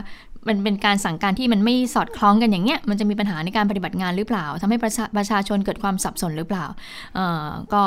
[0.48, 6.66] มันเป็นการสั่งการที่มันไม่สอดคล้องกันอย่างเงี้ยมันจะมีปัญหาในการปฏิบัติงานหรือเปล่าทำให้ประชาประชาชนเกิดความสับสนหรือเปล่า
[7.72, 7.83] ก็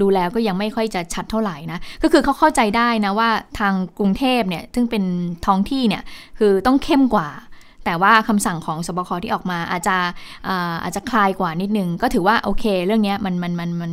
[0.00, 5.04] ดูแล้วก็ยังไม่ค่อยจะชัดเท่าไหร่นะ ก็คือเขาเข้าใจได้นะว่าทางกรุงเทพเนี่ย ซึ่งเป็น
[5.46, 6.02] ท้องที่เนี่ย
[6.38, 7.28] คือต้องเข้มกว่า
[7.84, 9.96] แต่ว่าคำสั่งของสบคที่ออกมาอาจจะ
[10.82, 13.92] อาจจะคลายกว่านิดนึง ก็ถือว่าโอเค เรื่องนี้มันมันมันมัน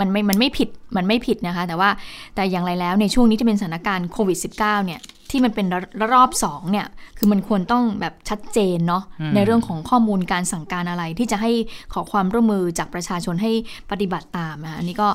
[0.00, 1.90] มันไม่ มันไม่ผิด มันไม่ผิดนะคะ แต่ว่า
[2.34, 5.66] แต่อย่างไรแล้วในช่วงนี้ที่เป็นสถานการณ์โควิด -19 เนี่ย ที่มันเป็น
[6.00, 6.86] ระรอบสองเนี่ย
[7.18, 9.02] คือมันควรต้องแบบชัดเจนเนาะ
[9.34, 11.52] ในเรื่องของข้อมูลการสั่งการอะไรที่จะให้
[11.92, 13.52] ขอความร่วมมือจากประชาชนให้
[13.90, 15.08] ปฏิบัติตามนะอันนี้ก็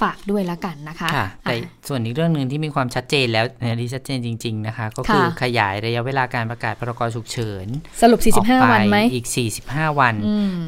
[0.00, 1.54] ฝากด้วยแล้วกันนะคะค่ะแต่
[1.88, 7.66] ส่วนอีกเรื่องหนึ่งที่มีความชัดเจนแล้วในที่ชัดเจนจริง ๆนะคะ ก็คือขยายระยะเวลาการประกาศพรกฉุกเฉิน
[8.02, 9.26] สรุป 45 วันไหมอีก
[9.62, 10.14] 45 วัน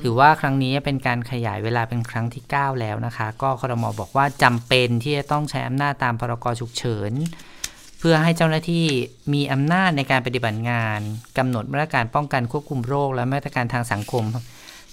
[0.03, 7.13] ถือว่าครั้งนี้เป็นการขยายเวลาเป็นครั้งที่ 9 แล้วนะคะ ก็ครมบอกว่าจำเป็นที่จะต้องใช้อำนาจตามพรกฉุกเฉิน
[7.99, 8.87] เพื่อให้เจ้าหน้าที่
[9.33, 11.01] มีอำนาจในการปฏิบัติงาน
[11.39, 14.25] กำหนดมาตรการป้องกันควบคุมโรค และมาตรการทางสังคม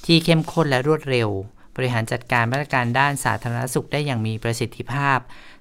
[0.05, 1.29] ที่เข้มข้นและรวดเร็ว
[1.75, 5.19] บริหารจัดการมาตรการด้านสาธารณสุขได้อย่างมีประสิทธิภาพ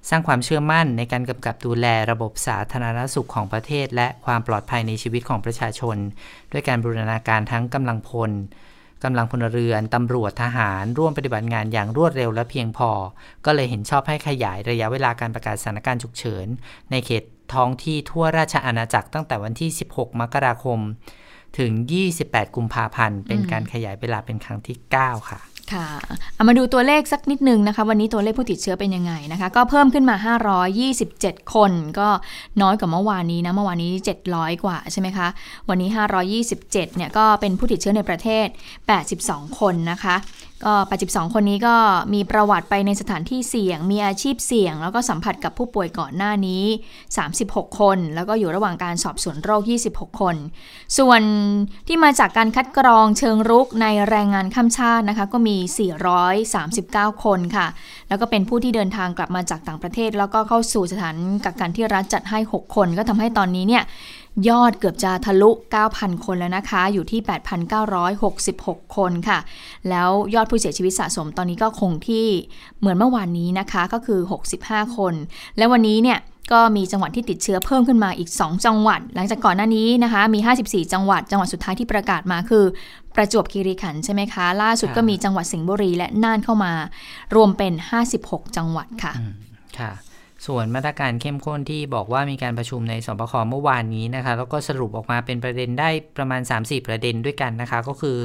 [0.09, 5.97] สร้างความเชื่อมั่นในการกำกับดูแลระบบสาธารณสุขของประเทศ และความปลอดภัยในชีวิตของประชาชน
[6.53, 8.31] ด้วยการบูรณาการทั้งกำลังพล
[9.05, 12.91] กำลังพลเรือน ตำรวจทหาร ร่วมปฏิบัติงานอย่างรวดเร็วและเพียงพอ
[13.45, 16.47] ก็เลยเห็นชอบให้ขยายระยะเวลาการประกาศสถานการณ์ฉุกเฉิน
[16.91, 17.23] ในเขต
[17.55, 20.79] ท้องที่ทั่วราชอาณาจักรตั้งแต่วันที่ 16 มกราคม
[21.59, 21.73] ถึง
[22.15, 25.41] 28 กุมภาพันธ์ เป็นการขยายเวลาเป็นครั้งที่ 9 ค่ะ
[25.73, 25.87] ค่ะ
[26.35, 30.35] เอามาดูตัวเลขสักนิดนึงนะคะ วันนี้ตัวเลขผู้ติดเชื้อเป็นยังไงนะคะ ก็เพิ่มขึ้นมา
[30.85, 32.09] 527 คน ก็
[32.63, 33.91] น้อยกว่าเมื่อวานนี้นะ เมื่อวานนี้
[34.29, 35.29] 700 กว่าใช่ไหมคะ
[35.69, 35.91] วันนี้
[36.43, 38.47] 527 เนี่ยก็เป็นผู้ติดเชื้อในประเทศ
[39.03, 40.15] 82 คนนะคะ
[40.65, 41.77] ก็82 คนนี้ก็
[42.15, 46.65] มีประวัติไปในสถานที่เสี่ยง มีอาชีพเสี่ยง แล้วก็สัมผัสกับผู้ป่วยก่อนหน้านี้
[47.21, 50.37] 36 คน แล้วก็อยู่ระหว่างการสอบสวนโรค 26 คน
[50.99, 51.23] ส่วน
[51.89, 55.57] ที่มาจากการคัดกรองเชิงรุกในแรงงานข้ามชาตินะคะ ก็มี
[56.41, 57.67] 439 คนค่ะ
[58.09, 63.85] แล้วก็เป็นผู้ที่เดินทางกลับมาจากต่างประเทศ แล้วก็เข้าสู่สถานกักกันที่รัฐจัดให้ 6 คน ก็ทำให้ตอนนี้เนี่ย
[64.49, 65.51] ยอดเกือบจะทะลุ
[65.87, 67.21] 9,000 คนแล้วนะคะ อยู่ที่
[68.09, 69.39] 8,966 คนค่ะ
[69.89, 72.27] แล้วยอดผู้เสียชีวิตสะสมตอนนี้ก็คงที่
[72.79, 74.21] เหมือนเมื่อวานนี้นะคะ ก็คือ
[74.59, 75.15] 65 คน
[75.57, 76.21] และวันนี้เนี่ย
[76.53, 82.65] ก็มีจังหวัดที่ติดเชื้อเพิ่มขึ้นมาอีก 2 จังหวัด หลังจากก่อนหน้านี้นะคะ มี 54 จังหวัด จังหวัดสุดท้ายที่ประกาศมาคือ
[83.17, 86.73] ประจวบคีรีขันธ์ใช่ไหมคะ ล่าสุดก็มีจังหวัดสิงห์บุรีและน่านเข้ามา
[87.35, 87.73] รวมเป็น
[88.15, 89.13] 56 จังหวัดค่ะ
[89.79, 89.91] ค่ะ
[90.47, 98.19] ส่วนมาตรการเข้มข้นที่บอกว่ามีการประชุมในสบคเมื่อวานนี้นะคะ แล้วก็สรุปออกมาเป็นประเด็นได้ประมาณ 3-4 ประเด็นด้วยกันนะคะ ก็คือ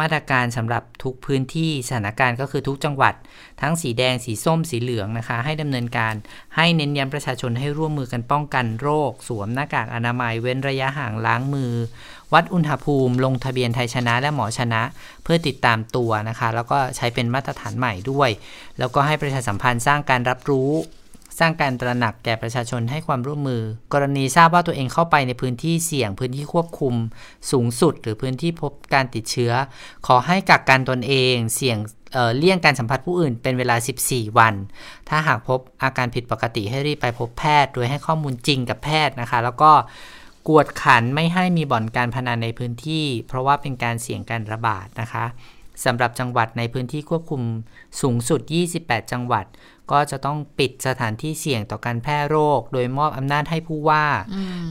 [0.00, 3.14] มาตรการสำหรับทุกพื้นที่สถานการณ์ก็คือทุกจังหวัด
[3.60, 6.14] ทั้งสีแดงสีส้มสีเหลืองนะคะ ให้ดำเนินการ
[6.56, 11.72] ให้เน้นย้ำประชาชนให้ร่วมมือกันป้องกันโรค สวมหน้ากากอนามัยเว้นระยะห่างล้างมือ
[12.32, 14.82] วัดอุณหภูมิ ลงทะเบียนไทยชนะและหมอชนะ
[15.24, 18.30] เพื่อติดตามตัวนะคะ แล้วก็ใช้เป็นมาตรฐานใหม่ด้วย
[18.78, 20.70] แล้วก็ให้ประชาสัมพันธ์สร้างการรับรู้
[21.40, 26.94] สร้างการตระหนักแก่ประชาชนให้ความร่วมมือ กรณีทราบว่าตัวเองเข้าไปในพื้นที่เสี่ยง พื้นที่ควบคุม
[27.50, 29.52] สูงสุด หรือพื้นที่พบการติดเชื้อ
[30.06, 31.78] ขอให้กักกันตนเอง เสี่ยง
[32.12, 34.54] เเลี่ยงการสัมผัสผู้อื่นเป็นเวลา 14 วัน
[35.08, 39.70] ถ้าหากพบอาการผิดปกติให้รีบไปพบแพทย์ โดยให้ข้อมูลจริงกับแพทย์นะคะ แล้วก็
[40.48, 45.24] กวดขันไม่ให้มีบ่อนการพนันในพื้นที่ เพราะว่าเป็นการเสี่ยงการระบาดนะคะ
[45.84, 47.42] สำหรับจังหวัดในพื้นที่ควบคุม
[48.00, 48.40] สูงสุด
[48.76, 49.46] 28 จังหวัด
[49.90, 54.04] ก็จะต้องปิดสถานที่เสี่ยงต่อการแพร่โรค โดยมอบอำนาจให้ผู้ว่า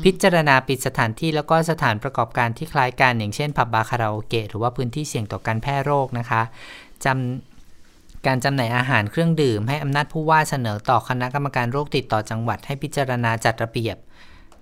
[0.03, 6.41] พิจารณาปิดสถานที่แล้วก็สถานประกอบการที่คล้ายกัน อย่างเช่นผับบาร์คาราโอเกะหรือว่าพื้นที่เสี่ยงต่อการแพร่โรคนะคะ
[7.05, 13.97] จำการจำหน่ายอาหารเครื่องดื่ม ให้อำนาจผู้ว่าเสนอต่อคณะกรรมการโรคติดต่อจังหวัด ให้พิจารณาจัดระเบียบ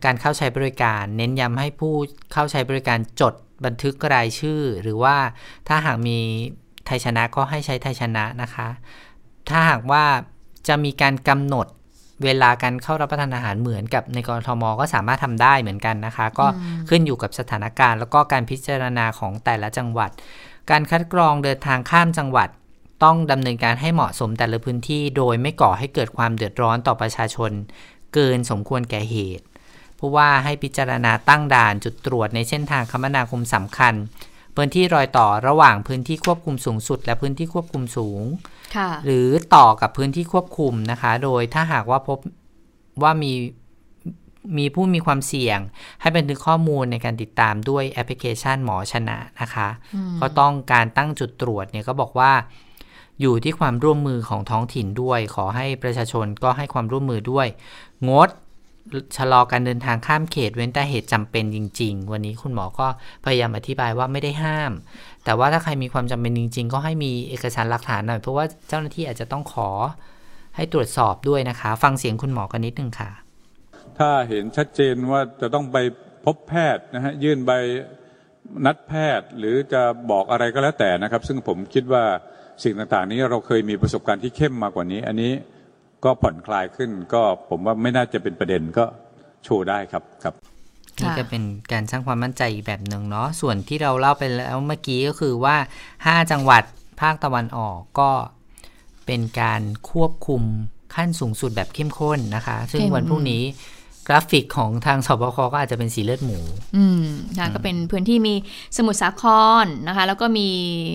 [0.05, 1.93] การเข้าใช้บริการ เน้นย้ำให้ผู้
[2.33, 3.33] เข้าใช้บริการจด
[3.65, 5.15] บันทึกรายชื่อ หรือว่า
[5.67, 6.17] ถ้าหากมี
[6.85, 8.67] ไทยชนะก็ให้ใช้ไทยชนะนะคะ
[9.49, 10.03] ถ้าหากว่า
[10.67, 11.67] จะมีการกำหนด
[12.23, 16.45] เวลาการเข้ารับประทานอาหารเหมือนกับในกรทมก็สามารถทำได้เหมือนกันนะคะ ก็
[16.89, 20.09] ขึ้นอยู่กับสถานการณ์ แล้วก็การพิจารณาของแต่ละจังหวัด
[20.71, 22.49] การคัดกรองเดินทางข้ามจังหวัด
[23.03, 27.51] ต้องดำเนินการให้เหมาะสมแต่ละพื้นที่ โดยไม่ก่อให้เกิดความเดือดร้อนต่อประชาชน
[28.13, 29.45] เกินสมควรแก่เหตุ
[29.99, 33.93] ผู้ว่าให้พิจารณาตั้งด่านจุดตรวจในเส้นทางคมนาคมสำคัญ
[34.55, 38.21] พื้นที่รอยต่อระหว่างพื้นที่ควบคุมสูงสุด และพื้นที่ควบคุมสูง
[39.05, 42.17] หรือต่อกับพื้นที่ควบคุมนะคะ โดยถ้าหากว่าพบ
[43.03, 43.33] ว่ามี
[44.57, 45.59] มีผู้มีความเสี่ยง
[46.01, 49.67] ให้บันทึกข้อมูลในการติดตามด้วยแอปพลิเคชันหมอชนะนะคะ
[50.21, 52.31] ก็ต้องการตั้งจุดตรวจเนี่ยก็บอกว่า
[53.21, 57.47] อยู่ที่ความร่วมมือของท้องถิ่นด้วย ขอให้ประชาชนก็ให้ความร่วมมือด้วย
[58.09, 58.29] งด
[59.17, 62.87] ชะลอการเดินทางข้ามเขตเว้นแต่เหตุจำเป็นจริง ๆ วันนี้คุณหมอก็
[63.25, 64.71] พยายามอธิบายว่าไม่ได้ห้าม
[65.25, 69.69] แต่ว่าถ้าใครมีความจำเป็นจริง ๆ ก็ให้มีเอกสารหลักฐานหน่อยเพราะว่าเจ้าหน้าที่อาจจะต้องขอ
[70.55, 73.11] ให้ตรวจสอบด้วยนะคะ ฟังเสียงคุณหมอกันนิดนึงค่ะ
[73.99, 75.77] ถ้าเห็นชัดเจนว่าจะต้องไป
[76.25, 77.51] พบแพทย์นะฮะยื่นใบ
[78.65, 82.03] นัดแพทย์หรือจะบอกอะไรก็แล้วแต่นะครับ ซึ่งผมคิดว่า
[82.63, 85.33] สิ่งต่างๆ นี้เราเคยมีประสบการณ์ที่เข้มมากกว่านี้ อันนี้
[86.05, 88.85] ก็ผ่อนคลายขึ้นก็ผมว่าไม่น่าจะเป็นประเด็นก็
[89.43, 90.35] โชว์ได้ครับครับ
[91.01, 95.55] นี่ก็เป็นการสร้างความมั่นใจอีกแบบหนึ่งเนาะส่วนที่เราเล่าไปแล้วเมื่อกี้ก็คือว่า
[95.93, 96.63] 5 จังหวัด
[97.01, 98.11] ภาคตะวันออกก็
[99.05, 100.41] เป็นการควบคุม
[100.95, 103.43] ขั้นสูงสุดแบบเข้มข้นนะคะ ซึ่งวันพรุ่งนี้
[104.07, 106.39] กราฟิกของทางสบคก็อาจจะเป็นสีเลือดหมู
[106.77, 107.04] อืม
[107.37, 108.33] นะก็เป็นพื้นที่มี
[108.77, 109.23] สมุทรสาค
[109.63, 110.47] รนะคะ แล้วก็มี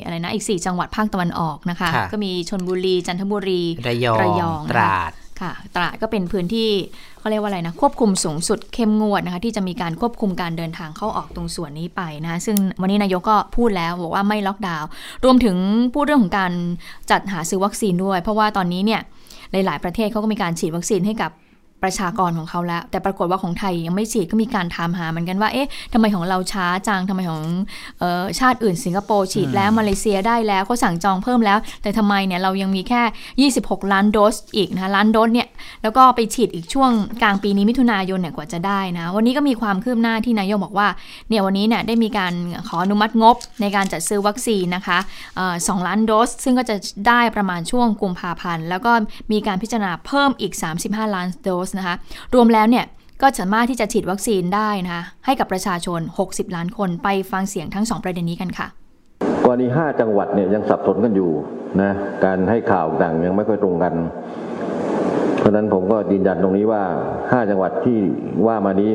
[0.05, 6.71] อะไรนะอีก 4 จังหวัดภาคตะวันออกนะคะ ก็มีชนบุรีจันทบุรีระยองระยองตราดค่ะตราดก็เป็นพื้นที่
[7.19, 14.89] เขาเรียกว่าอะไรนะควบคุมสูงสุดเข้มงวดนะคะ ที่จะมีการควบคุมการเดินทางเข้าออกตรงส่วนนี้ไปนะคะซึ่งวันนี้นายกก็พูดแล้วบอกว่าไม่ล็อกดาวน์
[15.25, 15.57] รวมถึง
[15.95, 16.53] พูดเรื่องของการ
[17.11, 19.01] จัดหาซื้อวัคซีนด้วย เพราะว่าตอนนี้เนี่ย
[19.53, 21.31] หลาย ๆ ประเทศเขาก็มีการฉีดวัคซีนให้กับ
[21.83, 27.43] ประชากรของเขาแล้ว แต่ปรากฏว่าของไทยยังไม่ฉีดก็มีการถามหาเหมือนกันว่าเอ๊ะทำไมของเราช้าจังทำไมของ
[28.03, 35.49] ออชาติอื่น สิงคโปร์ฉีดแล้วมาเลเซียได้แล้วเขาสั่งจองเพิ่มแล้ว แต่ทำไมเนี่ยเรายังมีแค่ 26 ล้านโดสอีกนะล้านโดสเนี่ย
[35.83, 36.91] แล้วก็ไปฉีดอีกช่วง
[37.23, 40.89] กลางปีนี้มิถุนายนเนี่ยกว่าจะได้นะ วันนี้ก็มีความคืบหน้าที่นายกบอกว่า
[41.29, 42.33] เนี่ยวันนี้เนี่ยได้มีการ
[42.69, 44.99] ขออนุมัติงบในการจัดซื้อวัคซีนนะคะ
[45.69, 46.77] สองล้านโดส ซึ่งก็จะ
[47.09, 48.93] ได้ประมาณช่วงกุมภาพันธ์แล้วก็
[49.33, 50.53] มีการพิจารณาเพิ่มอีก
[50.85, 51.95] 35 ล้านโดสนะคะ
[52.35, 52.85] รวมแล้วเนี่ย
[53.23, 58.67] ก็สามารถที่จะฉีดวัคซีนได้นะคะให้กับประชาชน 60 ล้านคนไปฟังเสียงทั้ง 2 ประเด็นนี้กันค่ะ
[59.45, 61.31] กรณี5จังหวัดเนี่ยยังสับสนกันอยู่
[61.83, 61.91] นะ
[62.25, 63.95] การให้ข่าวต่างยังไม่ค่อยตรงกัน
[65.39, 66.83] เพราะนั้นผมก็ยืนยันตรงนี้ว่า
[67.19, 67.99] 5 จังหวัดที่
[68.47, 68.91] ว่ามานี้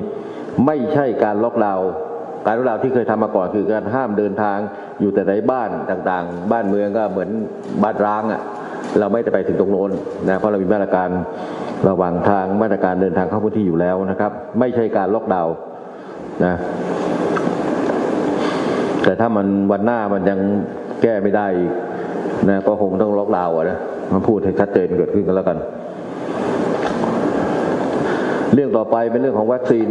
[0.66, 1.90] ไม่ใช่การล็อกดาวน์
[2.46, 4.58] การล็อกดาวน์ที่เคยทำมาก่อนคือการห้ามเดินทาง
[5.00, 7.30] อยู่แต่ในบ้านต่างๆ บ้านเมืองก็เหมือน
[7.84, 8.42] บ้านร้างอะ่ะ
[9.00, 9.92] เราไม่ได้ไปถึงตรงโน้น
[10.28, 11.10] นะเพราะเรามีมาตรการ
[11.90, 15.56] ระหว่างทางมาตรการเดินทางเข้าพื้นที่อยู่แล้วนะครับ ไม่ใช่การล็อกดาวน์
[16.46, 16.56] นะ
[19.04, 20.40] แต่ถ้ามันวันหน้ามันยัง
[21.02, 21.48] แก้ไม่ได้
[22.50, 23.80] นะก็คงต้องล็อกดาวน์นะ
[24.12, 25.58] มาพูดให้ชัดเจนเกิดขึ้นกันแล้วกัน
[28.54, 29.88] เรื่องต่อไปเป็นเรื่องของวัคซีน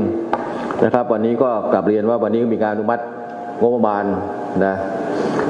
[0.84, 3.02] นะครับ วันนี้ก็กลับเรียนว่าวันนี้มีการอนุมัติ
[3.60, 4.04] งบประมาณ
[4.66, 4.74] นะ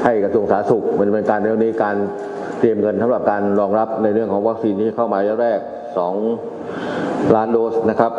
[0.04, 1.96] ให้กระทรวงสาธารณสุขมันเป็นการเรื่องนี้การ
[2.60, 5.58] เตรียมเงินสำหรับการรองรับในเรื่องของวัคซีนที่เข้ามาแรก
[5.94, 8.12] 2 ล้านโดสนะครับ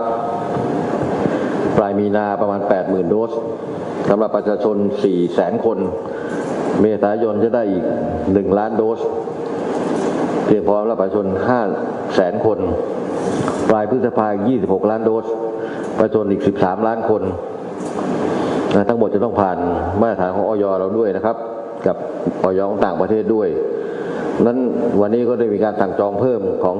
[1.78, 3.32] ปลายมีนาประมาณ 80,000 โดส
[4.10, 5.78] สำหรับประชาชน4แสนคน
[6.82, 7.84] เมษายนจะได้อีก
[8.22, 9.00] 1 ล้านโดส
[10.46, 11.26] เพียงพอสำหรับประชาชน
[11.70, 12.60] 5แสนคน
[13.70, 14.36] ปลายพฤษภาคม
[14.66, 15.26] 26 ล้านโดส
[16.00, 17.22] ประชาชนอีก 13 ล้านคน
[18.76, 19.58] นะทั้งหมดจะต้องผ่าน
[20.02, 21.38] มาตรฐานของออยเราด้วยนะครับ
[21.88, 21.98] กับ
[22.44, 23.48] ออยของต่างประเทศด้วย
[24.46, 24.58] นั้น
[25.02, 26.76] วันนี้ก็ได้มีการสั่งจองเพิ่มของ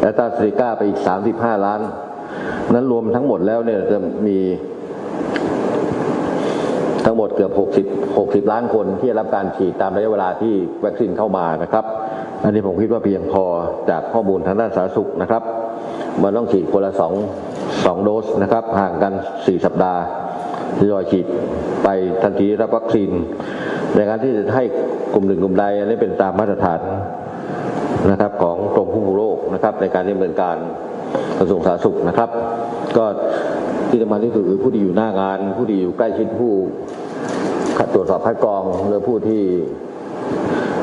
[0.00, 1.00] แอตตาซีกาไปอีก
[1.32, 1.80] 35ล้าน
[2.72, 4.38] นั้นรวมทั้งหมดแล้วเนี่ยจะมี
[7.04, 7.52] ทั้งหมดเกือบ
[7.84, 10.54] 60 60 ล้านคนที่รับการฉีดตามระยะเวลาที่
[10.84, 11.84] วัคซีนเข้ามานะครับ
[12.42, 13.44] อันนี้ผมคิดว่าเพียงพอ
[13.90, 15.42] จากข้อมูลทางด้านสาธารณสุขนะครับ
[16.22, 16.92] มันต้องฉีดคนละ
[17.42, 20.00] 2 2โดสนะครับ ห่างกัน 4 สัปดาห์
[20.78, 21.26] ทยอยฉีด
[21.84, 21.88] ไป
[22.22, 23.10] ทันทีรับวัคซีน
[23.94, 24.64] ในการที่จะให้
[25.14, 26.80] กลุ่มหนึ่งกลุ่มใดอันนี้เป็นตามมาตรฐาน
[28.10, 28.53] นะครับของ
[29.64, 30.56] นะครับในการดำเนินการ
[31.38, 32.30] กระทรวงสาธารณสุขนะครับ
[32.96, 33.04] ก็
[33.90, 36.52] ที่สำคัญที่สุดคือผู้ที่อยู่หน้างาน ผู้ที่อยู่ใกล้ชิดผู้
[37.94, 39.42] ตรวจสอบคัดกรองหรือผู้ที่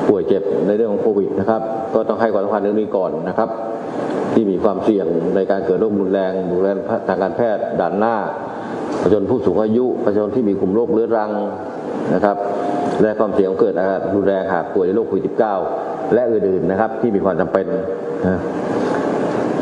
[0.09, 1.61] ป่วยเจ็บในเรื่องของโควิดนะครับ
[1.95, 3.49] ก็ต้องให้ความสำคัญเรื่องนี้ก่อนนะครับ
[4.33, 8.15] ที่มีความเสี่ยงในการเกิดโรครุนแรงรุนแรงทางการแพทย์ด่านหน้า
[9.01, 11.31] ประชาชนผู้สูงอายุประชาชนที่มีกลุ่มโรคเรื้อรัง
[12.13, 12.37] นะครับ
[13.01, 15.23] และความเสี่ยงเกิดอาการรุนแรงหากป่วยในโรคโควิด
[15.69, 17.67] -19 และอื่นๆนะครับ ที่มีความจำเป็น
[18.27, 18.39] นะ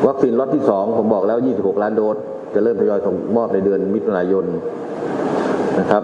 [0.08, 2.16] วัคซีนล็อตที่2ผมบอกแล้ว 26 ล้านโดส
[2.54, 4.46] จะเริ่มทยอยส่งมอบในเดือนมิถุนายน
[5.80, 6.04] นะครับ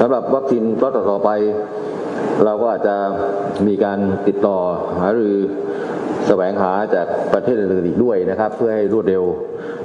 [0.00, 1.30] สำหรับวัคซีนล็อตต่อไป
[2.44, 2.96] เราก็อาจจะ
[3.66, 4.58] มีการติดต่อ
[5.00, 5.36] หารือ
[6.26, 9.24] แสวงหาจากประเทศอื่นอีกด้วยนะครับ เพื่อให้รวดเร็ว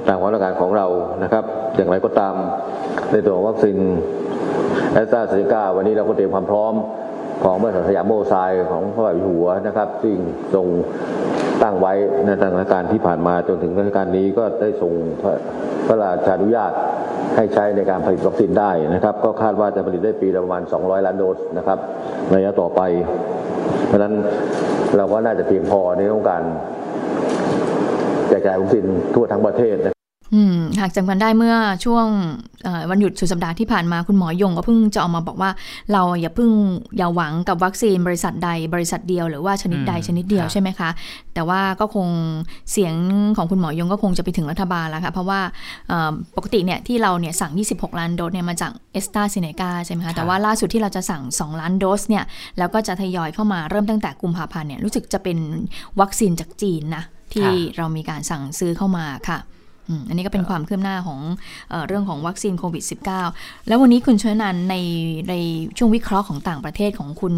[0.08, 0.86] ตามความต้องการของเรา
[1.22, 1.44] นะครับ
[1.76, 2.34] อย่างไรก็ตาม
[3.12, 3.78] ในตัววัคซีน
[4.92, 6.74] แอสตราเซเนกาวันนี้เราก็เตรียมความพร้อม
[7.44, 8.34] ของบริษัทสยามไบโอไซเอนซ์
[8.70, 10.16] ของพระบาทสมเด็จพระเจ้าอยู่หัวนะครับ ซึ่ง
[10.54, 10.66] ทรง
[11.62, 11.92] ตั้งไว้
[12.24, 14.92] ในสถานการณ์ที่ผ่านมาจนถึงสถานการณ์นี้ก็ได้ทรง
[15.86, 16.72] พระราชานุญาต
[17.36, 21.78] ให้ใช้ในการผลิตวัคซีนได้นะครับ ก็คาดว่าจะผลิตได้ปีละประมาณ 200 ล้านโดสนะครับ
[22.28, 22.80] ในระยะต่อไป
[23.86, 24.14] เพราะฉะนั้น
[24.96, 26.42] เราก็น่าจะเพียงพอในเรื่องการ
[28.28, 29.76] แจกจ่ายวัคซีนทั่วทั้งประเทศ
[30.80, 32.06] หากจำกันได้เมื่อช่วง
[32.90, 35.50] วันหยุดสุดสัปดาห์ที่ผ่านมาคุณหมอยงก็เพิ่งจะออกมาบอกว่า
[35.92, 36.50] เราอย่าเพิ่ง
[36.96, 40.90] อย่าหวังกับวัคซีนบริษัทใดบริษัทเดียวหรือว่าชนิดใดชนิดเดียวใช่ไหมคะ
[41.34, 42.08] แต่ว่าก็คง
[42.72, 42.94] เสียง
[43.36, 45.40] ของคุณหมอยงก็คงจะไปถึงรัฐบาลแล้วค่ะเพราะว่า
[46.36, 52.24] ปกติเนี่ยที่เราเนี่ยสั่ง 26 ล้านโดสเนี่ยมาจากเอสตาซิเนกาใช่ไหมคะแต่ว่าล่าสุดที่เราจะสั่ง 2 ล้านโดสเนี่ย
[52.58, 55.38] แล้วก็จะทยอยเข้ามาเริ่มตั้งแต่กุมภาพันธ์เนี่ยรู้สึกจะเป็น
[56.00, 59.38] วัคซีนจากจีนนะที่เรามีการสั่งซื้อเข้ามาค่ะ
[60.08, 61.20] อันนี้ก็เป็นความคืบหน้าของ
[61.70, 62.84] เออเรื่องของวัคซีนโควิด
[63.26, 64.76] -19 แล้ววันนี้คุณชยนันใน
[65.28, 65.34] ใน
[65.78, 67.34] ช่วงวิเคราะห์ของต่างประเทศของคุณ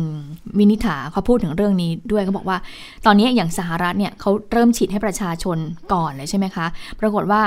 [0.59, 2.59] วินิฐาเขาพูดถึงเรื่องนี้ด้วยเขาบอกว่า
[3.07, 5.59] ตอนนี้อย่างสหรัฐเนี่ยเขาเริ่มฉีดให้ประชาชน
[5.93, 6.67] ก่อนเลยใช่ไหมคะ
[7.01, 7.43] ปรากฏว่า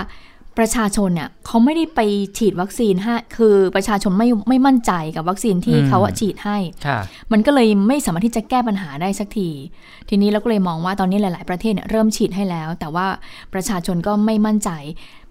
[0.59, 1.99] ประชาชนเนี่ยเขาไม่ได้ไป
[2.37, 6.99] ฉีดวัคซีนให้คือประชาชนไม่ไม่มั่นใจกับวัคซีนที่อืมเขาอะฉีดให้ค่ะ
[7.31, 9.49] มันก็เลยไม่สามารถที่จะแก้ปัญหาได้สักที
[10.09, 13.07] ทีนี้เราก็เลยมองว่าตอนนี้หลาย ๆ ประเทศเนี่ยเริ่มฉีดให้แล้ว แต่ว่า
[13.53, 14.69] ประชาชนก็ไม่มั่นใจ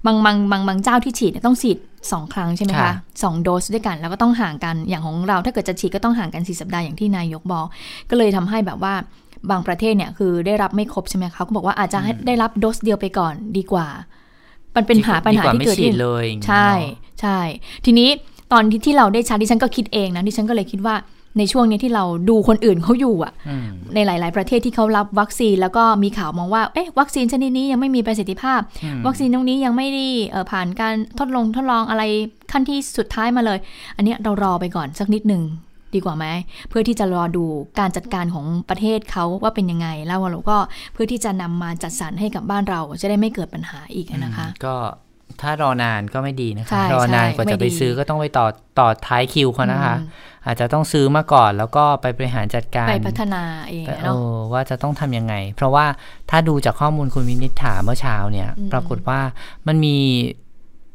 [0.07, 7.67] บางบางบางบางเจ้าที่ฉีดเนี่ยต้องฉีด2ครั้งใช่ไหมค่ะคะสองโดสด้วยกันแล้วก็ต้องห่างกันอย่างของเรา ถ้าเกิดจะฉีดก็ต้องห่างกัน4สัปดาห์อย่างที่นายกบอก
[8.11, 8.95] ก็เลยทำให้แบบว่า
[9.51, 13.87] บางประเทศเนี่ยคือได้รับไม่ครบใช่ไหมคะเขาก็บอกว่าอาจจะให้ได้รับโดสเดียวไปก่อนดีกว่า
[14.77, 17.39] มันเป็นหาปัญหาดีกว่าที่ไม่เกิดฉีขึ้ดนเลยอย่างนี้ใช่เนอะใช่
[17.85, 18.09] ทีนี้
[18.53, 20.97] ตอนที่ที่เราได้ชัดดิฉันก็คิดเองนะดิฉันก็เลยคิดว่า
[21.39, 32.03] ในช่วงนี้ที่เราดูคนอื่นเขาอยู่อะอืมในหลาย ๆ ประเทศที่เขารับวัคซีนแล้วก็มีข่าวมองว่าเอ๊ะวัคซีนชนิดนี้ยังไม่มีประสิทธิภาพอืมวัคซีนตรงนี้ยังไม่ได้เอ่อผ่านการทดลองทดลองอะไร
[32.53, 33.59] ขั้นที่สุดท้ายมาเลย
[33.97, 35.43] อันเนี้ยเรารอไปก่อนสักนิดหนึ่ง
[35.97, 36.27] ดีกว่าไหม
[36.69, 37.45] เพื่อที่จะรอดู
[37.79, 40.57] การจัดการของประเทศเขาว่าเป็นยังไง แล้วเราก็
[40.93, 44.77] เพื่อที่จะนำมาจัดสรรให้กับบ้านเราจะได้ไม่เกิดปัญหาอีกนะคะ ก็
[45.43, 48.47] ถ้ารอนานก็ไม่ดีนะใช่คะรอนานใช่กว่าจะไม่ไปดีซื้อก็ต้องไปต่อ
[48.79, 54.19] ต่อท้ายคิวเขานะคะอืมอาจจะต้องซื้อมาก่อนแล้วก็ไปบริหารจัดการไปพัฒนาเองเอเนาะอ
[54.53, 55.87] ว่าจะต้องทำยังไง เพราะว่า
[56.31, 59.21] ถ้าดูจากข้อมูลคุณวินิษฐาเมื่อเช้าเนี่ยอืมปรากฏว่า
[59.67, 59.97] มันมี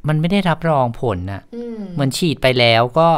[0.08, 3.10] มันไม่ได้รับรองผลน่ะอืมเหมือนฉีดไปแล้วก็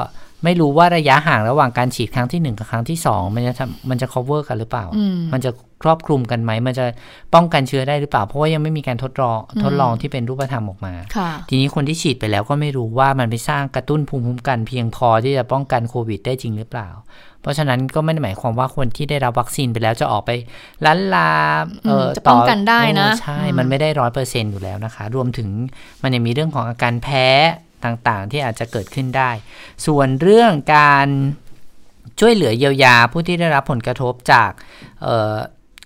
[0.43, 5.51] ไม่รู้ว่าระยะห่างระหว่างการฉีดครั้งที่หนึ่งกับครั้งที่สองมันจะทำมันจะ cover กันหรือเปล่าอืมมันจะ
[5.83, 6.85] ครอบคลุมกันไหม มันจะ
[7.33, 16.89] ป้องกันเชื้อได้หรือเปล่า เพราะว่ายังไม่มีการทดลองอืมทดลองที่เป็นรูปธรรมออกมาค่ะทีนี้คนที่ฉีดไปแล้วก็ไม่รู้ว่ามันไปสร้างกระตุ้นภูมิคุ้มกันเพียงพอที่จะป้องกันโควิดได้จริงหรือเปล่า
[17.41, 20.31] เพราะฉะนั้นก็ไม่ได้หมายความว่าคนที่ได้รับวัคซีนไปแล้วจะออกไป
[20.85, 21.31] ล้านลา
[21.85, 25.49] เออจะป้องกันได้นะเออใช่อืมมันไม่ได้ร้อยเปอร์เซ็นอยู่แล้วนะคะ รวมถึง
[26.03, 27.27] มันยังมีเรื่องของอาการแพ้
[27.85, 29.31] ต่างๆ ที่อาจจะเกิดขึ้นได้
[29.85, 31.07] ส่วนเรื่องการ
[32.19, 34.51] ช่วยเหลือเยียวยาผู้ที่ได้รับผลกระทบจาก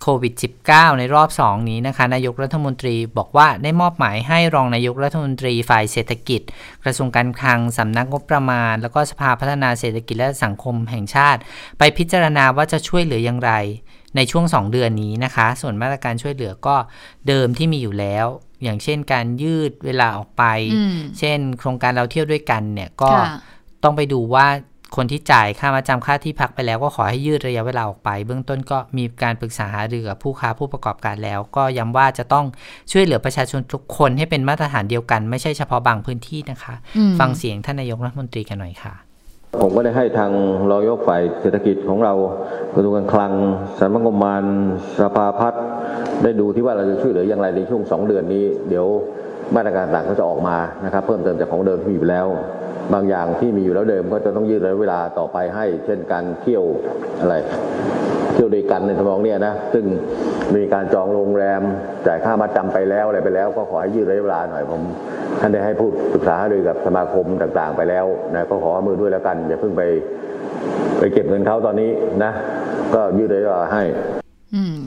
[0.02, 0.34] โควิด
[0.68, 6.42] -19 ในรอบ 2 นี้นะคะ นายกรัฐมนตรีบอกว่าได้มอบหมายให้รองนายกรัฐมนตรีฝ่ายเศรษฐกิจ
[6.84, 11.40] กระทรวงการคลังสำนักงบประมาณ แล้วก็สภาพัฒนาเศรษฐกิจและสังคมแห่งชาติ
[11.78, 13.52] ไปพิจารณาว่าจะช่วยเหลืออย่างไร
[14.16, 16.76] ในช่วง 2 เดือนนี้นะคะ ส่วนมาตรการช่วยเหลือก็
[17.28, 18.28] เดิมที่มีอยู่แล้ว
[18.64, 20.44] อย่างเช่นการยืดเวลาออกไป
[20.76, 23.28] อืมเช่น โครงการเราเที่ยวด้วยกันเนี่ยก็ค่ะ
[23.84, 24.48] ต้องไปดูว่า
[24.96, 32.46] คนที่จ่ายค่ามาจำค่าที่พักไปแล้วก็ขอให้ยืดระยะเวลาออกไป เบื้องต้นก็มีการปรึกษาหารือกับผู้ค้าผู้ประกอบการแล้ว ก็ย้ำว่าจะต้อง
[32.92, 38.94] ช่วยเหลือประชาชนทุกคนให้เป็นมาตรฐานเดียวกัน ไม่ใช่เฉพาะบางพื้นที่นะคะอืมฟังเสียงท่านนายกรัฐมนตรีกันหน่อยค่ะ
[39.62, 40.32] ผมก็ได้ให้ทาง
[40.72, 42.14] รองยกฝ่ายเศรษฐกิจของเรา
[42.74, 43.34] กระทรวงการคลัง
[43.80, 44.44] สำนักงบประมาณ
[45.00, 45.64] สภาพัฒน์
[46.24, 48.86] ได้ดูที่ว่าเราจะช่วยเหลืออย่างไรในช่วงสองเดือนนี้ เดี๋ยว
[49.56, 52.28] มาตรการต่างก็จะออกมานะครับ เพิ่มเติมจากของเดิมที่มีอยู่แล้ว
[52.94, 56.64] บางอย่างที่มีอยู่แล้วเดิมก็จะต้องยืดระยะเวลาต่อไปให้ เช่นการเที่ยว
[57.20, 57.36] อะไร
[58.34, 59.86] เที่ยวด้วยกันในทำนองเนี้ยนะซึ่ง
[60.56, 61.62] มีการจองโรงแรม
[62.08, 64.82] จ่ายค่ามาจำไปแล้วอะไรไปแล้ว ก็ขอให้ยืดระยะเวลาหน่อยผม
[65.40, 69.84] ท่านได้ให้พูดปรึกษาหารือกับสมาคมต่างๆ ไปแล้วนะก็ขอมือด้วยแล้วกันอย่าเพิ่งไป
[71.00, 71.90] ไปเก็บเงินเขาตอนนี้
[72.24, 72.32] นะ
[72.96, 73.84] ก็ยืดระยะเวลาให้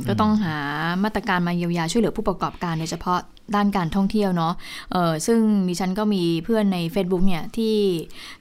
[0.08, 0.56] ก็ต้องหา
[1.04, 3.18] มาตรการมาเยียวยาช่วยเหลือผู้ประกอบการโดยเฉพาะ
[3.56, 4.52] ด้านการท่องเที่ยวเนาะ
[4.92, 7.74] เออซึ่งดิฉันก็มีเพื่อนใน Facebook เนี่ยที่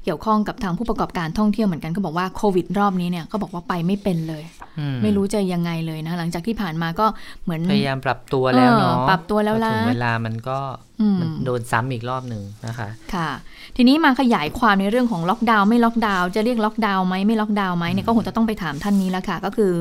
[0.03, 4.43] เกี่ยวข้องกับทางผู้ประกอบการท่องเที่ยวเหมือนกันก็บอกว่าโควิดรอบนี้เนี่ยก็บอกว่าไปไม่เป็นเลย
[4.79, 7.05] อืมไม่รู้จะยังไงเลยนะ หลังจากที่ผ่านมาก็
[7.43, 13.29] เหมือนพยายามปรับตัวแล้วเนาะเออปรับตัวแล้วพอนะถึงเวลามันก็อื มมันโดนซ้ำอีกรอบหนึ่งนะคะค่ะ
[13.75, 19.73] ทีนี้มาขยายความในเรื่องของล็อกดาวน์ไม่ล็อกดาวน์จะเรียกล็อกดาวน์ไหมไม่ล็อกดาวน์ไหมเนี่ยก็คงจะต้องไปถามท่านนี้แล้วค่ะ ก็คือ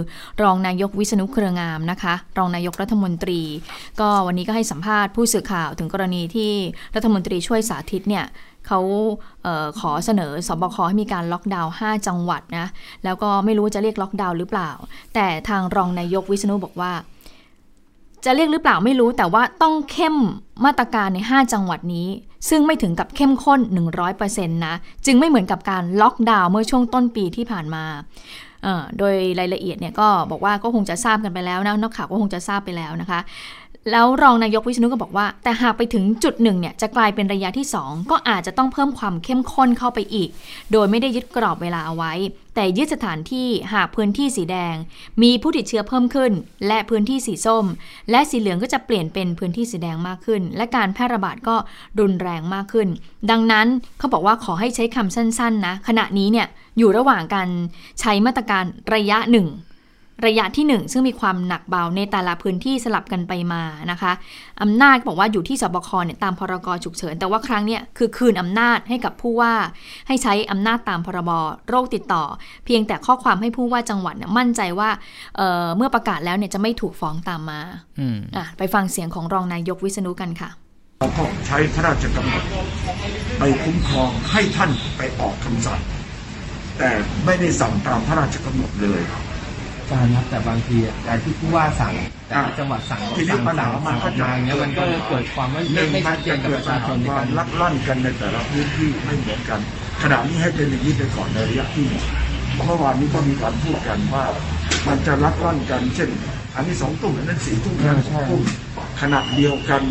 [0.42, 3.40] รองนายกวิษณุเครืองามนะคะ รองนายกรัฐมนตรี
[4.00, 6.52] ก็วันนี้ก็ให้สัมภาษณ์ผู้สื่อข่าวถึงกรณีที่
[6.94, 8.24] รัฐมนตรีช่วยสาธิตเนี่ย
[8.66, 8.80] เขา
[9.42, 12.66] เออขอเสนอสบคให้มีการล็อกดาวน์5จังหวัดนะ
[13.04, 14.70] แล้วก็ไม่รู้ว่าจะเรียกล็อกดาวน์หรือเปล่า
[15.14, 16.92] แต่ทางรองนายกวิษณุบอกว่า
[18.24, 20.16] จะเรียกหรือเปล่าไม่รู้แต่ว่าต้องเข้ม
[20.64, 22.08] มาตรการใน 5 จังหวัดนี้
[22.48, 23.60] ซึ่งไม่ถึงกับเข้มข้น
[24.08, 24.74] 100%นะ
[25.06, 27.84] จึงไม่เหมือนกับการล็อกดาวน์เมื่อช่วงต้นปีที่ผ่านมา
[28.98, 33.20] โดยรายละเอียดเนี่ยก็บอกว่าก็คงจะทราบกันไปแล้วนะนักข่าวก็คงจะทราบไปแล้วนะคะ
[33.90, 40.28] แล้วรองนายกวิษณุก็บอกว่า แต่หากไปถึงจุดหนึ่งเนี่ยจะกลายเป็นระยะที่ 2 ก็อาจจะต้องเพิ่มความเข้มข้นเข้าไปอีก
[40.72, 42.12] โดยไม่ได้ยึดกรอบเวลาเอาไว้
[42.54, 44.74] แต่ยึดสถานที่หากพื้นที่สีแดง
[45.22, 46.32] มีผู้ติดเชื้อเพิ่มขึ้น
[46.66, 47.64] และพื้นที่สีส้ม
[48.10, 51.56] และสีเหลืองก็จะเปลี่ยนเป็นพื้นที่สีแดงมากขึ้น และการแพร่ระบาดก็
[52.00, 52.88] รุนแรงมากขึ้น
[53.30, 53.66] ดังนั้น
[53.98, 56.46] เขาบอกว่าขอให้ใช้คำสั้นๆนะขณะนี้เนี่ย
[56.78, 57.48] อยู่ระหว่างการ
[58.00, 59.46] ใช้มาตรการระยะหนึ่ง
[60.26, 64.12] ระยะที่ 1 ซึ่งมีความหนักเบาในแต่ละพื้นที่สลับกันไปมานะคะ
[64.62, 69.54] อำนาจบอกว่าอยู่ที่สบคเนี่ยตามพรกฉุกเฉิน แต่ว่าครั้งเนี้ยคือคืนอำนาจให้กับผู้ว่า
[70.08, 71.30] ให้ใช้อำนาจตามพรบ
[71.68, 72.24] โรคติดต่อ
[72.66, 74.90] เพียงแต่ข้อความให้ผู้ว่าจังหวัดเนี่ยมั่นใจว่า
[75.36, 77.60] เอ่อเมื่อประกาศแล้วเนี่ยจะไม่ถูกฟ้องตามมา
[78.00, 80.50] อืมอะไปฟังเสียงของรองนายกวิษณุกันค่ะ
[81.00, 82.44] เราก็ใช้พระราชกำหนด
[83.38, 85.80] ไปคุ้มครองให้ท่านไปออกคำสั่ง
[86.78, 86.90] แต่
[87.24, 89.02] ไม่ได้สั่งตามพระราชกำหนดเลย
[89.90, 91.94] การครับแต่บางทีอะการที่ผู้ว่าสั่ง
[92.28, 99.60] แต่ละจังหวัดสั่งทีนี้สั่งปัญหาสั่งมันก็จะมาอย่างเงี้ยมันก็เลยเกิดความไม่หนึ่งไม่มัชันดเจจะนกับเกิปดระปัชาญชหานในควาการมลักลั่นกันในแต่ละพื้นที่ไม่เหมือนกัน
[100.02, 102.04] ขณะนี้ให้เป็นอย่างนี้ไปก่อนในระยะที่หนึ่ง
[102.66, 104.24] เมื่อวานนี้ก็มีการพูดกันว่า
[104.88, 106.10] มันจะลักลั่นกัน เช่น
[106.56, 108.42] อันนี้สองทุ่มอันนั้นสี่ทุ่มอันนั้นหกทุ่ม
[109.00, 109.82] ขณะเดียวกัน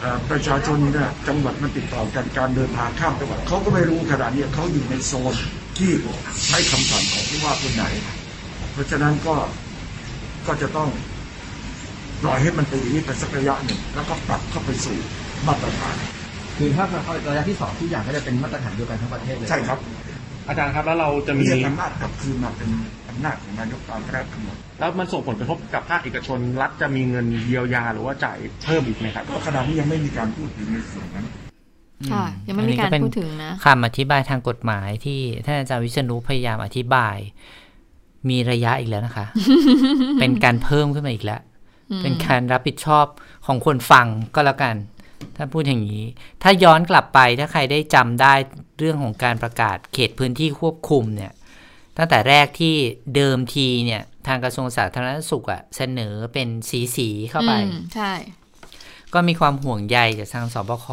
[0.00, 5.34] เอ่อประชาชนเนี่ยจังหวัดมันติดต่อกันการเดินทางข้ามจังหวัดเขาก็ไม่รู้ขณะนี้เขาอยู่ในโซน
[5.78, 5.90] ที่
[6.46, 8.19] ใช้คำสั่งของผู้ว่าคนไหนเพ
[8.80, 9.34] ราะฉะนั้นก็
[10.46, 10.88] ก็จะต้อง
[12.22, 14.98] ปล่อยให้มันเป็นอย่างนี้ไปสักระยะหนึ่งแล้วก็ปรับเข้าไปสู่
[15.46, 15.96] มาตรฐาน
[16.58, 16.84] คือถ้า
[17.28, 19.78] ระยะที่สองทุกอย่างก็จะเป็นมาตรฐานเดียวกันทั้งประเทศเลยใช่ครับ
[20.48, 22.70] อาจารย์ครับแล้วเราจะมีเรียกอำนาจกลับคืนมาเป็น
[23.08, 31.26] อำนาจของนายกตามพระราชกำหนดแล้วมันส่งผลกระทบกับภาคเอกชนรัฐจะมีเงินเยียวยาหรือว่าจ่ายเพิ่มอีกไหมครับก็ขณะนี้ยังไม่มีการพูดถึงในส่วนนั้น
[32.12, 37.16] ค่ะยังไม่มีการพูดถึงนะคำอธิบายทางกฎหมายที่ท่านอาจารย์วิษณุพยายามอธิบาย
[38.28, 39.26] มีระยะอีกแล้วนะคะ
[40.20, 41.40] เป็นการเพิ่มขึ้นมาอีกแล้ว
[42.02, 43.06] เป็นการรับผิดชอบ
[43.46, 44.76] ของคนฟังก็แล้วกัน
[45.36, 46.04] ถ้าพูดอย่างนี้
[46.42, 48.34] ถ้าย้อนกลับไปถ้าใครได้จำได้
[48.78, 51.32] เรื่องของการประกาศเขตพื้นที่ควบคุมเนี่ย
[51.96, 52.74] ตั้งแต่แรกที่
[53.14, 58.12] เดิมทีเนี่ย ทางกระทรวงสาธารณสุขอะเสนอเป็นสีสีๆเข้าไปอืมใช่
[59.14, 60.86] ก็มีความห่วงใยจากทางสบค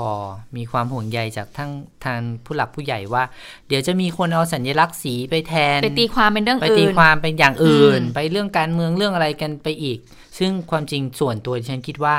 [0.58, 1.72] มีความห่วงใยจากทั้ง
[2.06, 3.24] ทางผู้หลักผู้ใหญ่ว่า
[3.68, 10.00] เดี๋ยวจะมีคนเอาสัญลักษณ์สีไปแทน ไปตีความเป็นเรื่องไปอื่นตีความเป็นอย่างอื่นอืมไปเรื่องการเมืองเรื่องอะไรกันไปอีก
[10.40, 12.16] ซึ่งความจริงส่วนตัวดิฉันคิดว่า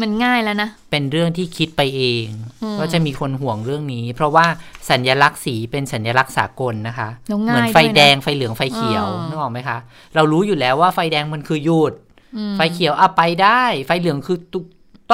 [0.00, 2.26] มันง่ายแล้วนะ เป็นเรื่องที่คิดไปเอง
[2.62, 4.46] อืมว่าจะมีคนห่วงเรื่องนี้ เพราะว่า
[4.90, 9.78] สัญลักษณ์สีเป็นสัญลักษณ์สากลนะคะแล้วเหง่ายมือนไฟด้วยนะแดงไฟเหลืองไฟเขียวอ่านึนึกออกไหมคะ
[10.14, 11.92] เรารู้อยู่แล้วว่าไฟแดงมันคือหยุด
[12.36, 14.38] อืมไฟเขียวอะไปได้ ไฟเหลืองคือ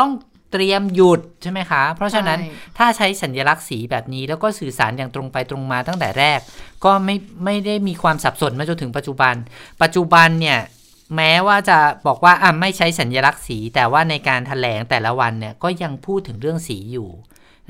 [0.00, 0.10] ตุต้อง
[0.52, 6.40] เตรียมหยุดใช่ไหมคะ เพราะฉะนั้นใช่ถ้าใช้สัญลักษณ์สีแบบนี้ แล้วก็สื่อสารอย่างตรงไปตรงมาตั้งแต่แรก
[6.84, 9.34] ก็ไม่ไม่ได้มีความสับสนมาจนถึงปัจจุบัน
[9.82, 10.58] ปัจจุบันเนี่ย
[11.16, 17.08] แม้ว่าจะบอกว่าอะไม่ใช้สัญลักษณ์สี แต่ว่าในการถแถลงแต่ละวันเนี่ยก็ยังพูดถึงเรื่องสีอยู่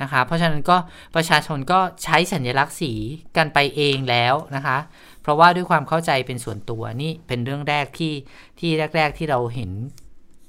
[0.03, 0.77] นะคะเพราะฉะนั้นก็
[1.15, 2.93] ประชาชนก็ใช้สัญลักษณ์สี
[3.37, 4.79] กันไปเองแล้วนะคะ
[5.23, 8.15] เพราะว่าด้วยความเข้าใจเป็นส่วนตัวนี่เป็นเรื่องแรกที่
[8.61, 9.71] ที่แรก ๆ ที่เราเห็น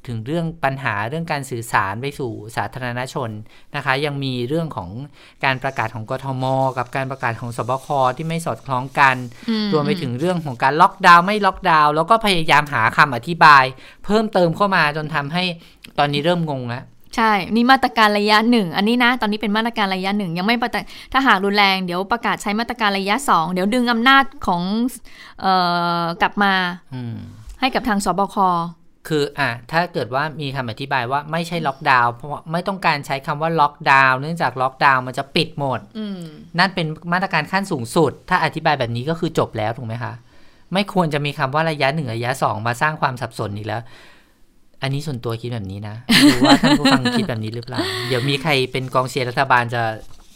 [0.07, 3.29] ถึงเรื่องปัญหาเรื่องการสื่อสารไปสู่สาธารณชน
[3.75, 4.89] นะคะ ยังมีเรื่องของ
[5.45, 6.43] การประกาศของกทม
[6.77, 7.87] กับการประกาศของสบค
[8.17, 9.15] ที่ไม่สอดคล้องกัน
[9.49, 13.63] อืรวมไปถึงเรื่องของการล็อกดาวน์ไม่ล็อกดาวน์แล้วก็พยายามหาคำอธิบาย
[14.05, 15.43] เพิ่มเติมเข้ามาจนทำให้
[15.97, 16.83] ตอนนี้เริ่มงงแล้ว
[17.15, 20.83] ใช่ นี่มาตรการระยะหนึ่ง อันนี้นะ ตอนนี้เป็นมาตรการระยะหนึ่งยังไม่ประกาศ
[21.13, 24.61] ถ้าหากรุนแรง เดี๋ยวประกาศใช้มาตรการระยะสอง เดี๋ยวดึงอำนาจของ
[25.41, 25.53] เอ่
[26.01, 26.53] อกลับมา
[26.95, 27.17] อืม
[27.59, 28.37] ให้กับทางสบค
[29.07, 36.21] คืออะถ้าเกิดว่ามีคำอธิบายว่าไม่ใช่ล็อกดาวน์เพราะว่าไม่ต้องการใช้คำว่าล็อกดาวน์เนื่องจากล็อกดาวน์มันจะปิดหมดอืม
[36.59, 40.13] นั่นเป็นมาตรการขั้นสูงสุด ถ้าอธิบายแบบนี้ก็คือจบแล้วถูกไหมคะ
[40.73, 43.81] ไม่ควรจะมีคำว่าระยะหนึ่งระยะสองมาสร้างความสับสนอีกแล้ว
[44.81, 49.81] อันนี้ส่วนตัวคิดแบบนี้นะไม่รู้ว่าท่านผู้ฟังคิดแบบนี้หรือเปล่า เดี๋ยวมีใครเป็นกองเชียร์รัฐบาลจะ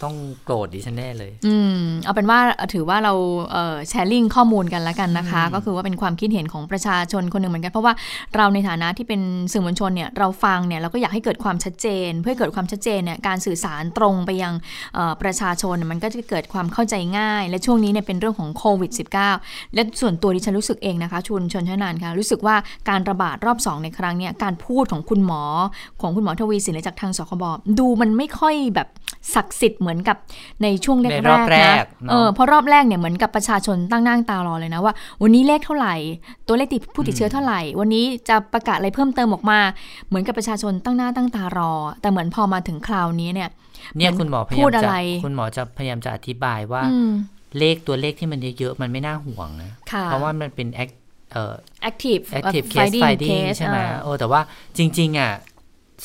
[0.04, 0.16] ต้อง
[0.46, 2.40] โกรธดิฉันแน่เลย อืม เอาเป็นว่า
[2.74, 3.14] ถือว่าเรา
[3.52, 7.94] เอ่อแชร์ลิงข้อมูลกันแล้วกันนะคะ ก็คือว่าเป็นความคิดเห็นของประชาชนคนหนึ่งเหมือนกัน เพราะว่า
[8.36, 9.22] เราในฐานะที่เป็น
[9.52, 14.54] สื่อมวลชนเนี่ยเราฟังเนี่ยเราก็อยากให้เกิดความชัดเจน เพื่อให้เกิดความชัดเจนเนี่ยการสื่อสารตรงไปยัง
[14.96, 18.92] เอ่อประชาชนเนี่ยมันก็จะเกิดความเข้าใจง่าย และช่วงนี้เนี่ยเป็นเรื่องของโควิด
[19.34, 22.56] -19 และส่วนตัวดิฉันรู้สึกเองนะคะชุนชนชนานค่ะรู้สึกว่า
[22.90, 25.44] การระบาดรอบสองในครั้งเนี้ยการพูดของคุณหมอ
[26.02, 27.44] ของคุณหมอทวีสินและจากทางสคบ
[27.80, 28.88] ดูมันไม่ค่อยแบบ
[29.36, 30.18] ศักดิ์สิทธิ์เหมือนกับ
[30.64, 35.96] ในช่วงแรในรอบกๆแรนะกเนอะเออเพราะรอบแรกเนี่ยเหมือนกับประชาชนตั้งหน้าตารอเลยนะว่า วันนี้เลขเท่าไหร่
[36.48, 39.60] ตัวเลขติดผู้ติดเชื้อเท่าไหร่ วันนี้จะประกาศอะไรเพิ่มเติมออกมา
[40.08, 41.72] เหมือนกับประชาชนตั้งหน้าตั้งตารอ
[42.02, 43.50] แต่เหมือนพอมาถึงคราวนี้เนี่ย
[43.98, 47.10] เนี่ยคุณหมอพยาพูยามดอะจะไรคุณหมอจะพยายามจะอธิบายว่าอืม
[47.60, 50.90] เลขตัวเลขที่มันเยอะๆมันไม่น่าห่วงนะค่ะเพราะว่ามันเป็นแอค
[51.32, 51.54] เอ่อ
[51.90, 54.42] active active case finding finding case ใช่ไหมอ่าโอ้แต่ว่า
[54.78, 55.32] จริง ๆ อะ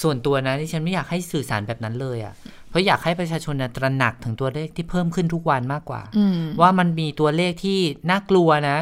[0.03, 2.35] ส่วนตัวนะที่ฉันไม่อยากให้สื่อสารแบบนั้นเลยอะ
[2.71, 7.79] เพราะอยากให้ประชาชนน่ะตระหนักถึงตัวเลขที่เพิ่มขึ้นทุกวันมากกว่าอืมว่ามันมีตัวเลขที่
[8.11, 8.79] น่ากลัวนะ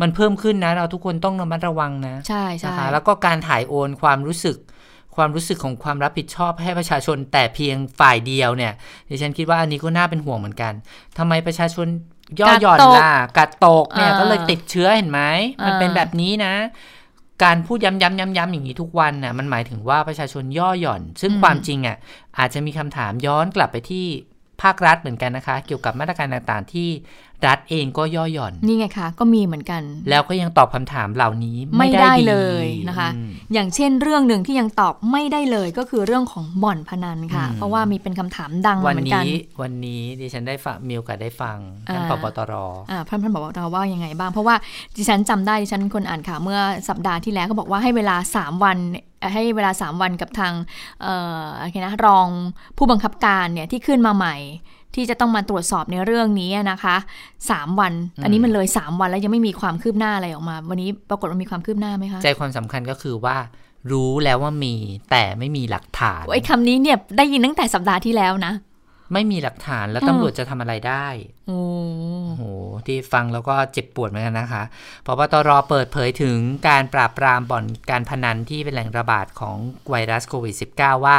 [0.00, 4.56] มันเพิ่มขึ้นนะ เราทุกคนต้องระมัดระวังนะ ใช่ใช่นะคะแล้วก็การถ่ายโอนความรู้สึก
[5.16, 8.72] ความรู้สึกของความรับผิดชอบให้ประชาชนแต่เพียงฝ่ายเดียวเนี่ย
[9.08, 10.72] ดิฉันคิดว่าอันนี้ก็น่าเป็นห่วงเหมือนกัน
[11.18, 11.86] ทำไมประชาชน
[12.40, 15.20] ย่อหย่อนล่ะกัดตกเนี่ยอ่าก็เลยติดเชื้อเห็นไหม
[15.66, 16.54] มันเป็นอ่าแบบนี้นะ
[17.42, 21.96] การพูดย้ำย้ำย้ำย้ำอย่างนี้ทุกวันน่ะมันหมายถึงว่าประชาชนย่อหย่อน ซึ่งความจริงอะ
[22.38, 24.06] อาจจะมีคำถามย้อนกลับไปที่
[24.62, 26.88] ภาครัฐเหมือนกันนะคะ เกี่ยวกับมาตรการต่างๆ ที่
[27.46, 42.52] รัฐเองก็ย่อหย่อน นี่ไงคะก็มีเหมือนกัน แล้วก็ยังตอบคำถามเหล่านี้ไม่ไม่ได้ดีเลยนะคะอืมอย่างเช่นเรื่องหนึ่งที่ยังตอบไม่ได้เลยก็คือเรื่องของบ่อนพนันค่ะอืมเพราะว่ามีเป็นคำถามดังวัมานเหมือนกันนี้วันนี้ดิฉันได้ฟังมีโอกาสได้ฟังท่านอ่าปปตร
[42.90, 44.54] อ่าท่านท่านบอกเราว่ายังไงบ้าง เพราะว่า
[44.96, 48.78] ดิฉันจำได้ดิฉันเป็นคนอ่านข่าวเมื่อสัปดาห์ที่แล้วก็บอกว่าให้เวลา 3 วัน
[49.20, 50.52] เอ่อให้เวลา 3 วันกับทาง
[51.02, 52.28] เอ่ออะไรนะรอง
[52.76, 54.36] ผู้บังคับการเนี่ยที่ขึ้นมาใหม่
[54.94, 56.96] ที่จะต้องมาตรวจสอบในเรื่องนี้นะคะ
[57.38, 63.36] 3วัน อันนี้มันเลย3วันแล้วยังไม่มีความคืบหน้าอะไรออกมา วันนี้ปรากฏว่ามีความคืบหน้าไหมคะใจความสำคัญก็คือว่า
[63.92, 64.74] รู้แล้วว่ามี
[65.10, 68.52] แต่ไม่มีหลักฐานไอ้คำนี้เนี่ยได้ยินตั้งแต่สัปดาห์ที่แล้วนะ
[69.12, 71.06] ไม่มีหลักฐานแล้วอืมตำรวจจะทำอะไรได้
[71.48, 71.60] โอ้
[72.28, 72.42] โอ้โห
[72.86, 74.62] ที่ฟังแล้วก็เจ็บปวดเหมือนกันนะคะ
[75.06, 76.36] พบตรเปิดเผยถึง
[76.68, 79.56] การปราบปรามบ่อนการพนันที่เป็นแหล่งระบาดของ
[79.90, 81.16] ไวรัสโควิด -19 ว่า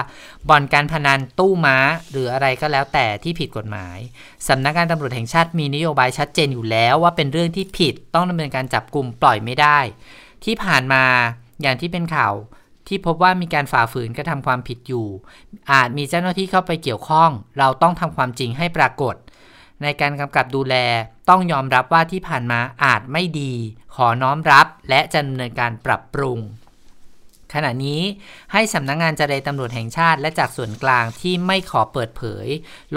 [0.50, 1.78] บ่อนการพนันตู้ม้า
[2.12, 3.98] หรืออะไรก็แล้วแต่ที่ผิดกฎหมาย
[4.48, 9.80] สำนักงานตำรวจแห่งชาติมีนโยบายชัดเจนอยู่แล้วว่าเป็นเรื่องที่ผิดต้องดำเนินการจับกลุ่มปล่อยไม่ได้
[10.44, 11.04] ที่ผ่านมา
[11.62, 12.34] อย่างที่เป็นข่าว
[12.88, 15.08] ที่พบว่ามีการฝ่าฝืนกระทำความผิดอยู่
[15.72, 17.30] อาจมีเจ้าหน้าที่เข้าไปเกี่ยวข้อง
[17.60, 19.16] เราต้องทำความจริงให้ปรากฏ
[19.82, 20.76] ในการกำกับดูแล
[21.30, 23.54] ต้องยอมรับว่าที่ผ่านมาอาจไม่ดี
[23.96, 26.40] ขอน้อมรับและจะดำเนินการปรับปรุง
[27.56, 28.02] ขณะนี้
[28.54, 32.48] ให้สำนักงงานเจรตำรวจแห่งชาติ และจากส่วนกลางที่ไม่ขอเปิดเผย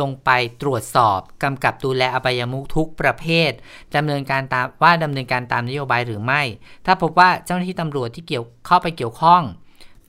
[0.01, 0.30] ลงไป
[0.62, 3.51] ตรวจสอบกำกับดูแลอบายมุขทุกประเภท
[3.97, 6.43] ดำเนินการตามว่าดำเนินการตามนโยบายหรือไม่
[6.87, 9.43] ถ้าพบว่าเจ้าหน้าที่ตำรวจที่เกี่ยวเข้าไปเกี่ยวข้อง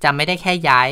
[0.04, 0.90] จะไม่ได้แค่ย้าย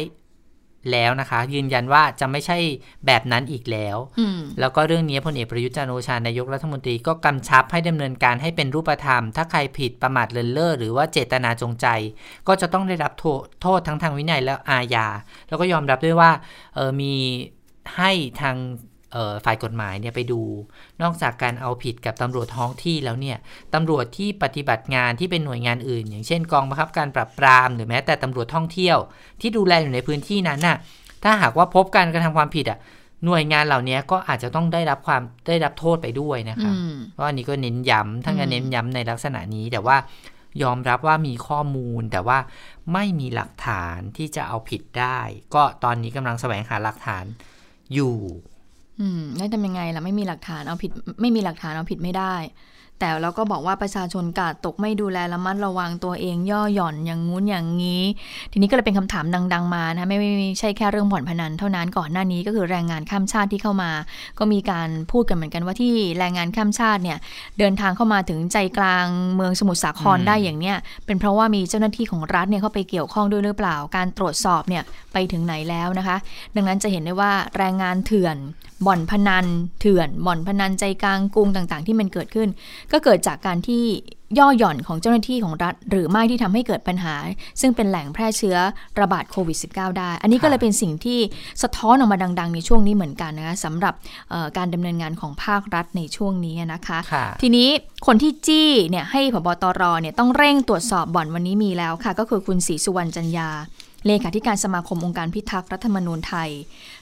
[0.91, 2.58] แล้วนะคะ ยืนยันว่าจะไม่ใช่
[3.06, 11.88] แบบนั้นอีกแล้วอืมแล้วก็เรื่องนี้พลเอกประยุทธ์จันทร์โอชานายกรัฐมนตรีก็กำชับให้ดำเนินการให้เป็นรูปธรรม ถ้าใครผิดประมาทเลินเล่อหรือว่าเจตนาจงใจ
[12.47, 15.08] ก็จะต้องได้รับโทษโทษทั้งทางวินัยและอาญา
[15.47, 16.32] แล้วก็ยอมรับด้วยว่า
[16.76, 17.14] เออมี
[17.97, 18.92] ให้ทางเอ่อ
[19.45, 20.41] ฝ่ายกฎหมายเนี่ยไปดู
[21.01, 23.38] นอกจากการเอาผิดกับตำรวจท้องที่แล้วเนี่ย
[23.74, 28.97] ตำรวจที่ปฏิบัติงานที่เป็นหน่วยงานอื่น อย่างเช่นกองบังคับการปราบปรามหรือแม้แต่ตำรวจท่องเที่ยว
[29.41, 30.78] ที่ดูแลอยู่ในพื้นที่นั้นน่ะ
[31.24, 32.80] ถ้าหากว่าพบการกระทำความผิดอะ
[33.26, 39.97] หน่วยงานเหล่านี้ก็อาจจะต้องได้รับความได้รับโทษไปด้วยนะคะอืมเพราะอันนี้ก็เน้นย้ำท่านก็อืมเน้นย้ำในลักษณะนี้แต่ว่า
[40.64, 42.38] ยอมรับว่ามีข้อมูลแต่ว่า
[42.93, 45.20] ไม่มีหลักฐานที่จะเอาผิดได้
[45.55, 47.26] ก็ตอนนี้กำลังแสวงหาหลักฐาน
[47.93, 48.16] อยู่
[48.99, 50.91] อืมแล้วทำยังไงล่ะไม่มีหลักฐานเอาผิด
[51.21, 52.35] ไม่มีหลักฐานเอาผิดไม่ได้
[52.99, 58.03] แต่เราก็บอกว่าประชาชนกาดตกไม่ดูแลระมัดระวังตัวเอง ย่อหย่อนอย่างงู้นอย่างนี้
[58.51, 63.91] ทีนี้ก็เลยเป็นคำถามดัง ๆ มานะคะไม่ไม่ไม่ใช่แค่เรื่องบ่อนพนันเท่านั้นก่อนหน้านี้ก็คือแรงงานข้ามชาติที่เข้ามา
[64.39, 67.17] ก็มีการพูดกันเหมือนกันว่าที่แรงงานข้ามชาติเนี่ย
[67.59, 74.83] เดินทางเข้ามาถึงใจกลางเมืองสมุทรสาครอืมได้อย่างเนี้ยเป็นเพราะว่ามีเจ้าหน้าที่ของรัฐเนี่ยเข้าไปเกี่ยวข้องด้วยหรือเปล่า การตรวจสอบเนี่ย
[75.13, 76.17] ไปถึงไหนแล้วนะคะ
[76.55, 78.37] ดังนั้นจะเห็นได้ว่าแรงงานเถื่อน
[78.86, 79.45] บ่อนพนัน
[79.79, 82.49] เถื่อน บ่อนพนันใจกลางกรุงต่างๆ ที่มันเกิดขึ้น
[82.91, 83.84] ก็เกิดจากการที่
[84.39, 87.15] ย่อหย่อนของเจ้าหน้าที่ของรัฐ หรือไม่ที่ทำให้เกิดปัญหา
[87.61, 88.57] ซึ่งเป็นแหล่งแพร่เชื้อ
[88.99, 91.19] ระบาดโควิด -19 ได้ อันนี้ก็เลยเป็นสิ่งที่
[91.63, 93.93] สะท้อนออกมาดัง ๆ ในช่วงนี้เหมือนกันนะคะสำหรับ
[94.29, 97.69] เอ่อการดำเนินงานของภาครัฐในช่วงนี้นะคะค่ะทีนี้
[98.07, 103.49] คนที่จี้เนี่ยให้พบตรเนี่ยต้องเร่งตรวจสอบบ่อนวันนี้มีแล้วค่ะ ก็คือคุณศรีสุวรรณจันยา
[104.08, 106.49] เลขาธิการสมาคมองค์การพิทักษ์รัฐธรรมนูญไทย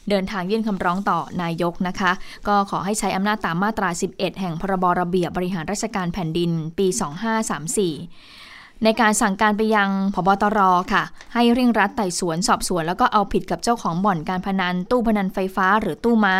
[0.09, 2.11] เดินทางยื่นคำร้องต่อนายกนะคะ
[2.47, 10.59] ก็ขอให้ใช้อำนาจตามมาตรา 11 แห่งพรบระเบียบบริหารราชการแผ่นดินปี 2534 ในการสั่งการไปยังพบตร
[10.93, 16.35] ค่ะ ให้เร่งรัดไต่สวนสอบสวน แล้วก็เอาผิดกับเจ้าของบ่อนการพนันตู้พนันไฟฟ้าหรือตู้ม้า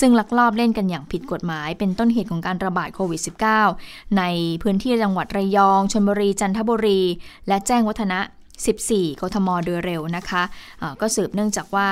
[0.00, 3.20] ซึ่งลักลอบเล่นกันอย่างผิดกฎหมาย เป็นต้นเหตุของการระบาดโควิด
[3.66, 4.22] -19 ใน
[4.62, 7.00] พื้นที่จังหวัดระยองชลบุรีจันทบุรี
[7.48, 8.20] และแจ้งวัฒนะ
[8.66, 10.42] 14 กทมโดยเร็วนะคะ
[10.78, 11.88] เอ่อก็สืบเนื่องจากว่า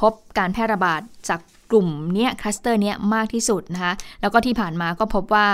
[0.00, 1.40] พบการแพร่ระบาดจาก
[1.70, 5.48] กลุ่มเนี้ยคลัสเตอร์เนี้ยมากที่สุดนะคะแล้วก็ที่ผ่านมาก็พบว่า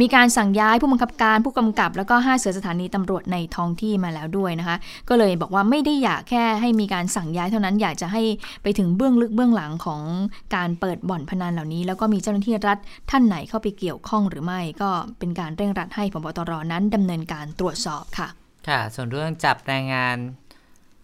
[0.00, 4.76] มีการสั่งย้ายผู้บังคับการผู้กำกับ แล้วก็5เสือสถานีตำรวจในท้องที่มาแล้วด้วยนะคะ
[5.08, 8.22] ก็เลยบอกว่าไม่ได้อยากแค่ให้มีการสั่งย้ายเท่านั้นอยากจะให้
[8.62, 10.02] ไปถึงเบื้องลึกเบื้องหลังของ
[10.54, 12.78] การเปิดบ่อนพนันเหล่านี้ แล้วก็มีเจ้าหน้าที่รัฐ
[13.10, 18.28] ท่านไหนเข้าไปเกี่ยวข้องหรือไม่ ก็เป็นการเร่งรัดให้พบตรนั้นดำเนินการตรวจสอบค่ะ
[18.68, 20.16] ค่ะ ส่วนเรื่องจับแรงงาน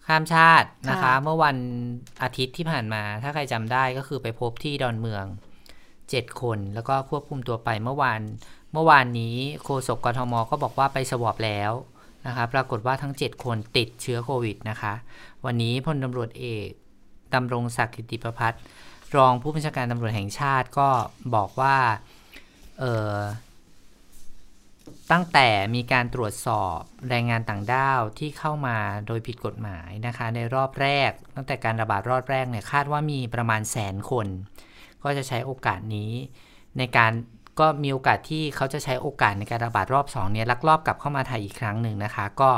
[0.07, 1.57] ข้ามชาตินะคะค่ะเมื่อวัน
[2.23, 5.25] อาทิตย์ที่ผ่านมา ถ้าใครจำได้ก็คือไปพบที่ดอนเมือง
[5.81, 8.21] 7คน แล้วก็ควบคุมตัวไปเมื่อวาน
[8.73, 11.71] เมื่อวานนี้โฆษกกทมก็บอกว่าไปสวอปแล้ว
[12.27, 14.93] นะคะปรากฏว่าทั้ง 7 คนติดเชื้อโควิดนะคะ
[15.45, 16.69] วันนี้พลตำรวจเอก
[17.33, 18.61] ดำรงศักดิ์กิติประพัฒน์
[19.15, 20.89] รองผู้บัญชาการตำรวจแห่งชาติก็
[21.35, 21.75] บอกว่า
[22.79, 23.15] เออ
[25.11, 26.79] ตั้งแต่มีการตรวจสอบ
[27.09, 28.77] แรงงานต่างด้าวที่เข้ามา
[29.07, 34.27] โดยผิดกฎหมายนะคะ ในรอบแรก ตั้งแต่การระบาดรอบแรกเนี่ยคาดว่ามีประมาณแสนคน
[35.03, 36.11] ก็จะใช้โอกาสนี้
[36.77, 37.11] ในการ
[37.59, 42.49] ก็มีโอกาสที่เขาจะใช้โอกาสในการระบาดรอบ2เนี่ยลักลอบกลับเข้ามาไทยอีกครั้งหนึ่งนะคะ ก็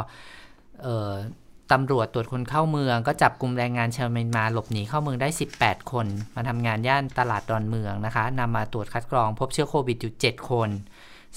[1.71, 5.29] ตำรวจตรวจคนเข้าเมือง ก็จับกลุ่มแรงงานชาวเมียนมาหลบหนีเข้าเมืองได้
[5.59, 10.69] 18 คน มาทำงานย่านตลาดดอนเมืองนะคะนำมาตรวจคัดกรองพบเชื้อโควิดอยู่7คน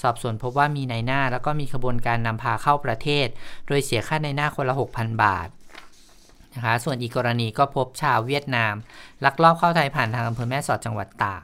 [0.01, 3.27] สอบสวนพบว่ามีในหน้า แล้วก็มีขบวนการนำพาเข้าประเทศ
[3.67, 5.49] โดยเสียค่าในหน้าคนละ 6,000 บาท
[6.55, 8.73] นะคะส่วนอีกกรณีก็พบชาวเวียดนาม
[9.25, 11.43] ลักลอบเข้าไทยผ่านทางอำเภอแม่สอดจังหวัดตาก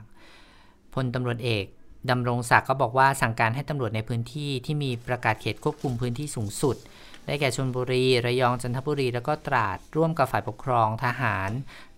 [0.94, 1.66] พลตำรวจเอก
[2.10, 6.76] ดำรงศักดิ์ก็บอกว่าสั่งการให้ตำรวจในพื้นที่ที่มีประกาศเขตควบคุมพื้นที่สูงสุด
[7.26, 11.52] ได้แก่ชลบุรี ระยอง จันทบุรี แล้วก็ตราด ร่วมกับฝ่ายปกครองทหาร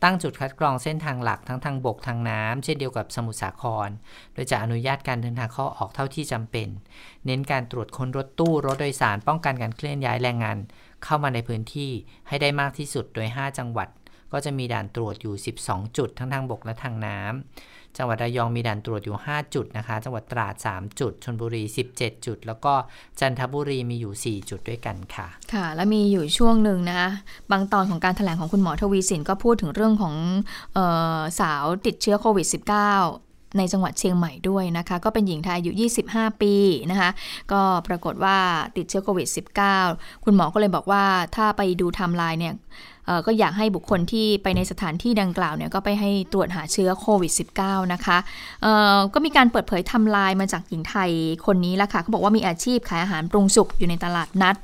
[0.03, 3.89] ตั้งจุดคัดกรองเส้นทางหลักทั้งทางบกทางน้ำเช่นเดียวกับสมุทรสาคร
[4.33, 6.67] โดยจะอนุญาตการเดินทางเข้าออกเท่าที่จำเป็น
[7.25, 10.57] เน้นการตรวจค้นรถตู้รถโดยสารป้องกันการเคลื่อนย้ายแรงงาน
[11.03, 11.91] เข้ามาในพื้นที่
[12.27, 13.87] ให้ได้มากที่สุดโดย 5 จังหวัด
[14.31, 21.63] ก็จะมีด่านตรวจอยู่ 12 จุดทั้งทางบกและทางน้ำ จังหวัดระยองมีด่านตรวจอยู่ 5 จุดนะคะ จังหวัดตราด 3 จุด ชนบุรี
[21.95, 22.73] 17 จุด แล้วก็
[23.19, 27.09] จันทบุรีมีอยู่ 4 จุดด้วยกันค่ะ ค่ะ และมีอยู่ช่วงหนึ่งนะคะ
[27.51, 30.15] บางตอนของการถแถลงของคุณหมอทวีสินก็พูดถึงเรื่องของ
[30.77, 30.79] อ
[31.17, 35.71] อสาวติดเชื้อโควิด -19 ในจังหวัดเชียงใหม่ด้วยนะคะ ก็เป็นหญิงไทยอายุ
[36.05, 36.55] 25 ปี
[36.91, 37.09] นะคะ
[37.51, 38.37] ก็ปรากฏว่า
[38.77, 39.27] ติดเชื้อโควิด
[39.75, 41.03] -19 คุณหมอก็เลยบอกว่า
[41.35, 42.53] ถ้าไปดูไทม์ไลน์เนี่ย
[43.25, 47.31] ก็อยากให้บุคคลที่ไปในสถานที่ดังกล่าวเนี่ยก็ไปให้ตรวจหาเชื้อโควิด
[47.61, 48.17] -19 นะคะ
[49.13, 51.11] ก็มีการเปิดเผยไทม์ไลน์มาจากหญิงไทย
[51.45, 54.55] คนนี้ละค่ะเขาบอกว่ามีอาชีพขายอาหารปรุงสุกอยู่ในตลาดนัด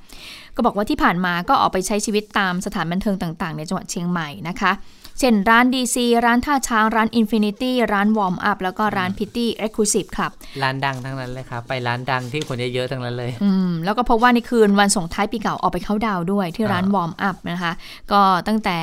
[0.55, 4.71] ก็บอกว่าที่ผ่านมาก็ออกไปใช้ชีวิตตามสถานบันเทิงต่างๆ ในจังหวัดเชียงใหม่นะคะ
[5.19, 10.31] เช่นร้าน DC ร้านท่าช้าง ร้าน Infinity ร้านวอร์มอัพแล้วก็ร้าน Pitty Exclusive ครับ
[10.63, 17.71] ร้านดังทั้งนั้นเลยครับ ไปร้านดังที่คนเยอะๆทั้งนั้นเลย อืม แล้วก็พบว่าในคืนวันส่งท้ายปีเก่าออกไปเคานต์ดาวน์ด้วยที่ร้านวอร์มอัพนะคะ
[18.11, 18.77] ก็ตั้งแต่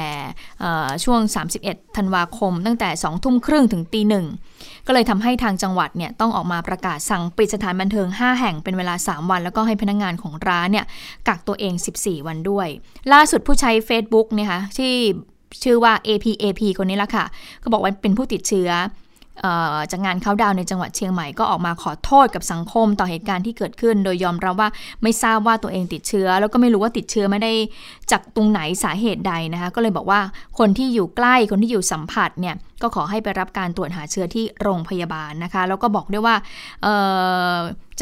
[1.04, 1.20] ช่วง
[1.58, 4.26] 31 ธันวาคม ตั้งแต่ 2 ทุ่มครึ่งถึงตีหนึ่ง
[4.86, 10.86] ก็เลยทำให้ทางจังหวัดเนี่ยต้องออกมาประกาศสั่งปิดสถานบันเทิง 5 แห่งเป็นเวลา 3 วัน แล้วก็ให้พนักงงานของร้านเนี่ย
[11.28, 12.68] กักตัวเอง 14 วันด้วย
[13.12, 14.94] ล่าสุดผู้ใช้ Facebook เนี่ยคะที่
[15.62, 17.24] ชื่อว่า APAP คนนี้ละค่ะ
[17.62, 18.70] ก็บอกว่าเป็นผู้ติดเชื้อ
[19.90, 24.68] จากงานเข้าดาวในจังหวัดเชียงใหม่ก็ออกมาขอโทษกับสังคมต่อเหตุการณ์ที่เกิดขึ้น โดยยอมรับว่า
[25.02, 27.52] ไม่ทราบว่าตัวเองติดเชื้อ แล้วก็ไม่รู้ว่าติดเชื้อไม่ได้
[28.10, 30.20] จากตรงไหนสาเหตุใดนะคะก็เลยบอกว่า
[30.58, 36.34] คนที่อยู่ใกล้คนที่อยู่สัมผัสเนี่ยก็ขอให้ไปรับการตรวจหาเชื้อที่โรงพยาบาลนะคะ แล้วก็บอกด้วยว่า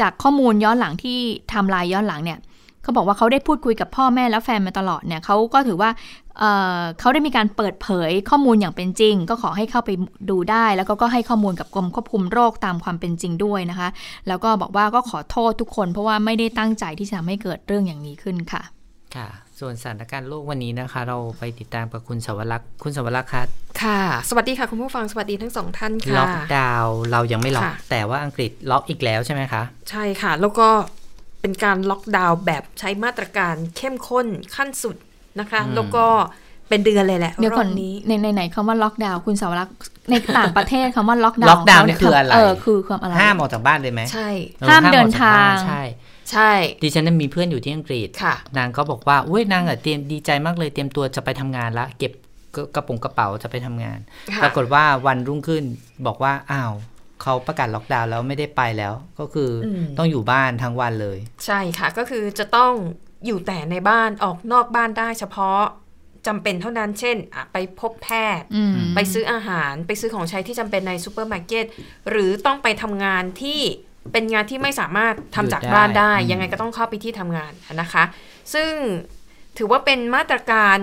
[0.01, 1.17] จากข้อมูลย้อนหลังที่
[1.53, 2.39] ทำลายย้อนหลังเนี่ย
[2.83, 5.89] เขาบอกว่าเขาได้พูดคุยกับพ่อแม่และแฟนมาตลอดเนี่ยเขาก็ถือว่า
[6.39, 9.89] เเขาได้มีการเปิดเผยข้อมูลอย่างเป็นจริง ก็ขอให้เข้าไป
[10.29, 13.89] ดูได้ แล้วก็ก็ให้ข้อมูลกับกรมควบคุมโรคตามความเป็นจริงด้วยนะคะ
[14.27, 18.63] แล้วก็บอกว่าก็ขอโทษทุกคน เพราะว่าไม่ได้ตั้งใจที่จะทำให้เกิดเรื่องอย่างนี้ขึ้นค่ะ
[19.15, 19.27] ค่ะ
[19.59, 23.43] ส่วนสถานการณ์โลกวันนี้นะคะ เราไปติดตามกับคุณสวรักษ์คุณสวรักษ์ค่ะ
[23.83, 30.69] ค่ะ สวัสดีค่ะ คุณผู้ฟังสวัสดีทั้งสองท่านค่ะล็อกดาวน์เรายังไม่ล็อกแต่ว่าอังกฤษล็อกอีกแล้วใช่ไหมคะใช่ค่ะ แล้วก็
[31.41, 34.95] เป็นการล็อกดาวน์แบบใช้มาตรการเข้มข้นขั้นสุด
[35.39, 36.05] นะคะ แล้วก็
[36.69, 39.75] เป็นเดือนเลยแหละเดี๋ยวก่อนนี้ในในไหนคำว่าล็อกดาวน์คุณสวรักษ์
[40.09, 44.29] ในต่างประเทศคำว่าล็อกดาวน์ล็อกดาวน์นี่คืออะไรเออคือความอะไรห้ามออกจากบ้านเลยไหมใช่
[44.69, 45.81] ห้ามเดินทางใช่
[46.31, 46.51] ใช่
[46.83, 52.11] ดิฉันมีเพื่อนอยู่ที่อังกฤษค่ะนางก็บอกว่าอุ้ยนางอะเตรียมดีใจมากเลยเตรียมตัวจะไปทำงานละเก็บ
[52.75, 53.99] กระปุกกระเป๋าจะไปทำงาน
[54.43, 55.63] ปรากฏว่าวันรุ่งขึ้น
[56.05, 56.73] บอกว่าอ้าว
[57.21, 59.49] เขาประกาศล็อกดาวน์แล้วไม่ได้ไปแล้ว ก็คือ
[59.97, 62.73] ต้องอยู่บ้านทั้งวันเลย ใช่ค่ะ ก็คือจะต้อง
[63.25, 65.61] อยู่แต่ในบ้านออกนอกบ้านได้เฉพาะ
[66.27, 67.17] จำเป็นเท่านั้น เช่น
[67.53, 68.09] ไปพบแพ
[68.39, 68.47] ทย์
[68.95, 71.65] ไปซื้ออาหาร ไปซื้อของใช้ที่จำเป็นในซูเปอร์มาร์เก็ต
[72.09, 73.59] หรือต้องไปทำงานที่
[74.11, 77.51] เป็นงานที่ไม่สามารถทำจากบ้านได้ ยังไงก็ต้องเข้าไปที่ทำงาน
[77.81, 78.03] นะคะ
[78.53, 78.71] ซึ่ง
[79.57, 80.77] ถือว่าเป็นมาตรการ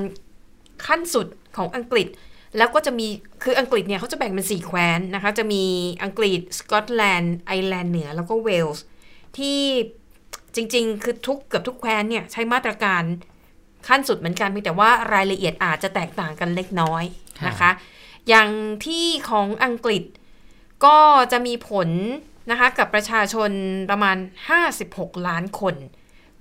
[0.86, 1.26] ขั้นสุด
[1.56, 2.08] ของอังกฤษ
[2.56, 3.06] แล้วก็จะมี
[3.42, 5.64] คืออังกฤษเนี่ยเขาจะแบ่งเป็นสี่แคว้นนะคะ จะมี
[6.04, 8.84] อังกฤษ สกอตแลนด์ ไอร์แลนด์เหนือ แล้วก็เวลส์
[9.38, 9.60] ที่
[10.56, 13.02] จริง ๆ คือทุกเกือบทุกแคว้นเนี่ยใช้มาตรการ
[13.88, 17.04] ขั้นสุดเหมือนกันเพียงแต่ว่ารายละเอียดอาจจะแตกต่างกันเล็กน้อย
[17.48, 17.70] นะคะ
[18.28, 18.48] อย่าง
[18.84, 20.04] ที่ของอังกฤษ
[20.84, 20.98] ก็
[21.32, 21.88] จะมีผล
[22.50, 23.50] นะคะกับประชาชน
[23.90, 24.16] ประมาณ
[24.72, 25.74] 56 ล้านคน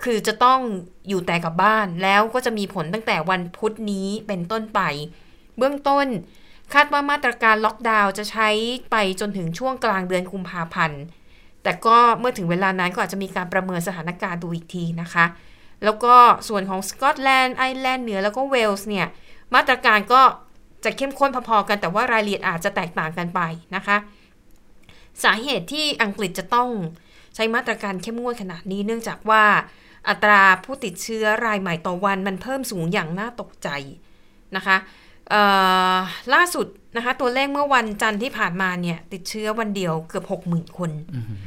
[0.02, 0.60] คือจะต้อง
[1.08, 4.80] อยู่แต่กับบ้านแล้วก็จะมีผลตั้งแต่วันพุธนี้เป็นต้นไป
[5.58, 6.06] เบื้องต้น
[6.74, 8.48] คาดว่ามาตรการล็อกดาวน์จะใช้
[8.90, 11.02] ไปจนถึงช่วงกลางเดือนกุมภาพันธ์
[11.62, 15.24] แต่ก็เมื่อถึงเวลานั้นก็อาจจะมีการประเมินสถานการณ์ดูอีกทีนะคะ
[15.84, 16.14] แล้วก็
[16.48, 19.06] ส่วนของสกอตแลนด์ไอร์แลนด์เหนือแล้วก็เวลส์เนี่ย
[19.54, 20.22] มาตรการก็
[20.84, 23.40] จะเข้มข้นพอๆกันแต่ว่ารายละเอียดอาจจะแตกต่างกันไป
[23.76, 23.96] นะคะ
[25.24, 26.68] สาเหตุที่อังกฤษจะต้อง
[27.34, 29.44] ใช้มาตรการเข้มงวดขนาดนี้เนื่องจากว่า
[30.08, 33.68] อัตราผู้ติดเชื้อรายใหม่ต่อวันมันเพิ่มสูงอย่างน่าตกใจ
[34.56, 34.76] นะคะ
[36.34, 36.66] ล่าสุด
[36.96, 40.90] นะคะตัวเลขเมื่อวันจันทร์ที่ผ่านมาเนี่ยติดเชื้อวันเดียวเกือบ 6 0,000 คน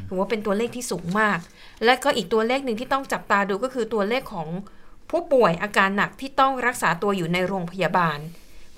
[0.07, 1.39] ถือว่าเป็นตัวเลขที่สูงมาก
[1.85, 4.47] และก็อีกตัวเลขหนึ่งที่ต้องจับตาดูก็คือตัวเลขของ
[5.09, 8.19] ผู้ป่วยอาการหนักที่ต้องรักษาตัวอยู่ในโรงพยาบาล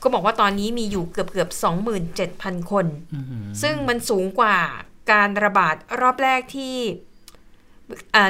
[0.04, 1.50] ก็บอกว่าตอนนี้มีอยู่เกือบเกือบ
[2.10, 2.86] 27,000 คน
[3.62, 4.58] ซึ่งมันสูงกว่า
[5.12, 6.76] การระบาดรอบแรกที่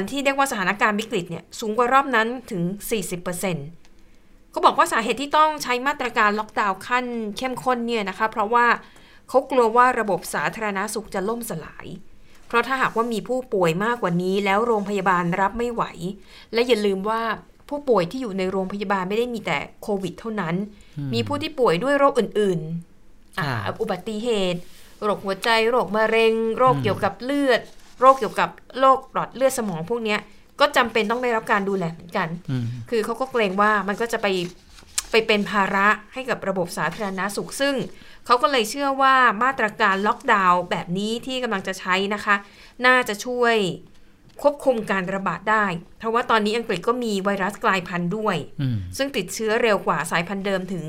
[0.09, 2.61] ที่เรียกว่าสถานการณ์วิกฤตเนี่ยสูงกว่ารอบนั้นถึง
[3.41, 3.86] 40%
[4.54, 7.06] ก็บอกว่าสาเหตุที่ต้องใช้มาตรการล็อกดาวน์ขั้น
[7.38, 8.66] เข้มข้นเนี่ยนะคะ เพราะว่า
[9.30, 11.88] เขากลัวว่าระบบสาธารณาสุขจะล่มสลาย
[12.48, 15.84] เพราะถ้าหากว่ามีผู้ป่วยมากกว่านี้ แล้วโรงพยาบาลรับไม่ไหว
[16.54, 17.22] และอย่าลืมว่า
[17.70, 20.56] ผู้ป่วยที่อยู่ในโรงพยาบาลไม่ได้มีแต่โควิด เท่านั้น
[21.14, 24.60] มีผู้ที่ป่วยด้วยโรคอื่นๆอุบัติเหตุ
[25.04, 27.62] โรคหัวใจ โรคมะเร็ง โรคเกี่ยวกับเลือด
[28.00, 30.18] โรคเกี่ยวกับโรคหลอดเลือดสมองพวกนี้
[30.60, 32.28] ก็จำเป็นต้องได้รับการดูแลเหมือนกัน
[32.89, 34.28] คือเขาก็เกรงว่ามันก็จะไป
[35.12, 37.76] ไปเป็นภาระให้กับระบบสาธารณาสุข ซึ่ง
[38.26, 42.36] เขาก็เลยเชื่อว่ามาตรการล็อกดาวน์แบบนี้ที่กำลังจะใช้นะคะ
[42.86, 43.55] น่าจะช่วย
[44.41, 45.66] ควบคุมการระบาดได้
[45.99, 48.38] เพราะว่าตอนนี้อังกฤษก็มีไวรัสกลายพันธุ์ด้วย
[48.97, 50.86] ซึ่งติดเชื้อเร็วกว่าสายพันธุ์เดิมถึง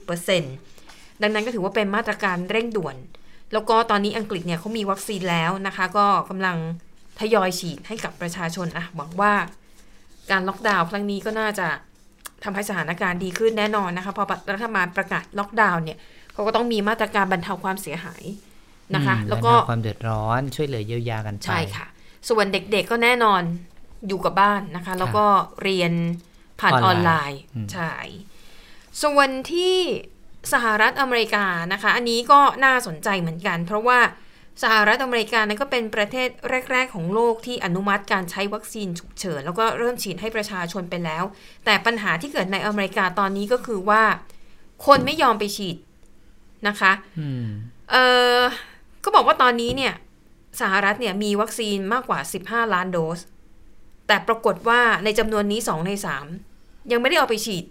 [0.00, 2.96] 70%ดังนั้นก็ถือว่าเป็นมาตรการเร่งด่วน
[3.52, 6.56] แล้วก็ตอนนี้อังกฤษเนี่ยเขามีวัคซีนแล้วนะคะ ก็กำลัง
[7.20, 9.32] ทยอยฉีดให้กับประชาชนอะหวังว่า
[10.30, 11.68] การล็อกดาวน์ครั้งนี้ก็น่าจะ
[12.44, 15.98] ทำให้สถานการณ์ดีขึ้นแน่นอนนะคะพอรัฐบาลประกาศล็อกดาวน์เนี่ย
[16.32, 18.24] เขาก็ต้องมีมาตรการบรรเทาความเสียหาย
[18.94, 21.86] นะคะ แล้วก็ความเดือดร้อนช่วยเหลือเยียวยากันไปใช่ค่ะ
[22.28, 23.42] ส่วนเด็กๆก็แน่นอน
[24.08, 25.26] อยู่กับบ้านนะคะ แล้วก็
[25.62, 25.92] เรียน
[26.60, 27.40] ผ่านออนไลน์
[27.72, 27.92] ใช่
[29.02, 29.76] ส่วนที่
[30.52, 33.98] สหรัฐอเมริกานะคะ อันนี้ก็น่าสนใจเหมือนกัน เพราะว่า
[34.62, 36.28] สหรัฐอเมริกานั้นก็เป็นประเทศ
[36.72, 41.24] แรก ๆ ของโลกที่อนุมัติการใช้วัคซีนฉุกเฉิน แล้วก็เริ่มฉีดให้ประชาชนไปแล้ว
[41.64, 44.02] แต่ปัญหาที่เกิดในอเมริกาตอนนี้ก็คือว่า
[44.86, 45.76] คนไม่ยอมไปฉีด
[46.68, 46.92] นะคะ
[47.90, 47.96] เอ
[48.38, 48.40] อ
[49.04, 49.94] ก็บอกว่าตอนนี้เนี่ย
[50.60, 52.20] สหรัฐเนี่ยมีวัคซีนมากกว่า
[52.66, 53.20] 15 ล้านโดส
[54.06, 55.92] แต่ปรากฏว่าในจำนวนนี้ 2 ใน
[56.42, 57.64] 3 ยังไม่ได้เอาไปฉีด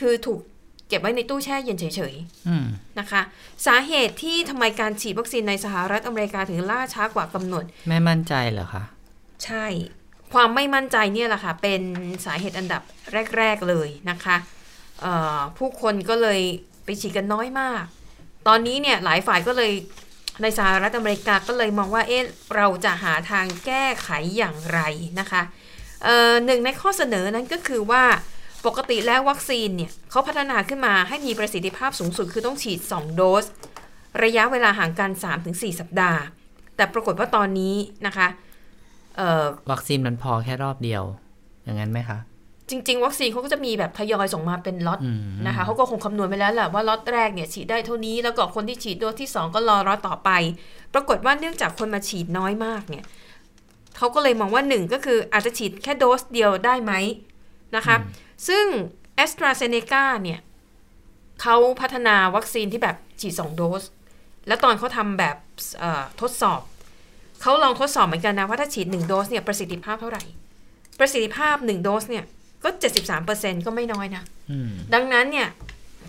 [0.00, 3.22] คือถูกเก็บไว้ในตู้แช่เย็นเฉยๆนะคะ
[3.66, 8.82] สาเหตุที่ทำไมการฉีดวัคซีนในสหรัฐอเมริกาถึงล่าช้ากว่ากำหนด ไม่มั่นใจเหรอคะ
[9.44, 9.66] ใช่
[10.32, 11.82] ความไม่มั่นใจเนี่ยแหละค่ะ เป็น
[12.24, 12.82] สาเหตุอันดับ
[13.36, 14.36] แรก ๆ เลยนะคะ
[15.58, 16.40] ผู้คนก็เลย
[16.84, 17.84] ไปฉีดกันน้อยมาก
[18.48, 19.72] ตอนนี้เนี่ยหลายฝ่ายก็เลย
[20.42, 22.22] ในสหรัฐอเมริกาก็เลยมองว่าเอ๊ะ
[22.56, 24.80] เราจะหาทางแก้ไขอย่างไร
[25.20, 25.42] นะคะ
[26.46, 28.04] หนึ่งในข้อเสนอนั้นก็คือว่า
[28.66, 33.44] ปกติแล้ววัคซีนเนี่ยเขาพัฒนาขึ้นมาให้มีประสิทธิภาพสูงสุดคือต้องฉีด 2 โดส
[34.24, 35.10] ระยะเวลาห่างกัน
[35.44, 36.20] 3-4 สัปดาห์
[36.76, 37.74] แต่ปรากฏว่าตอนนี้
[38.06, 38.28] นะคะ
[39.70, 41.02] วัคซีนมันพอแค่รอบเดียว
[41.64, 42.18] อย่างนั้นไหมคะ
[42.70, 45.00] จริง ๆ วัคซีนเขาก็จะมีแบบทยอยส่งมาเป็นล็อต
[45.46, 50.30] นะคะเขาก็คงคำนวณไปแล้วแหละว่าล็อตแรกเนี่ยฉีดได้เท่านี้แล้วก็คนที่ฉีดโดสที่ 2 ก็รอรอต่อไป
[50.94, 53.04] ปรากฏว่าเนื่องจากคนมาฉีดน้อยมากเนี่ย
[53.96, 56.92] เขาก็เลยมองว่าหนึ่งก็คืออาจจะฉีดแค่โดสเดียวได้ไหม
[57.76, 57.96] นะคะ
[58.48, 58.64] ซึ่ง
[59.24, 60.40] a s t r a z เซ e c a เนี่ย
[61.42, 63.82] เขาพัฒนาวัคซีนที่แบบฉีด 2 โดส
[64.46, 65.36] แล้วตอนเขาทำแบบ
[66.20, 66.60] ทดสอบ
[67.42, 70.22] เขาลองทดสอบเหมือนกันนะ ว่าถ้าฉีด 1 โดสเนี่ยประสิทธิภาพเท่าไหร่
[70.98, 72.24] ประสิทธิภาพ 1 โดสเนี่ย
[72.64, 72.68] ก็
[73.18, 74.22] 73%ก็ไม่น้อยนะ
[74.94, 75.48] ดังนั้นเนี่ย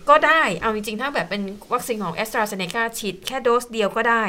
[0.10, 1.42] ก็ได้ เอาจริงๆ ถ้าแบบเป็น
[1.74, 4.24] วัคซีนของแอสตราเซเนกาฉีดแค่โดสเดียวก็ได้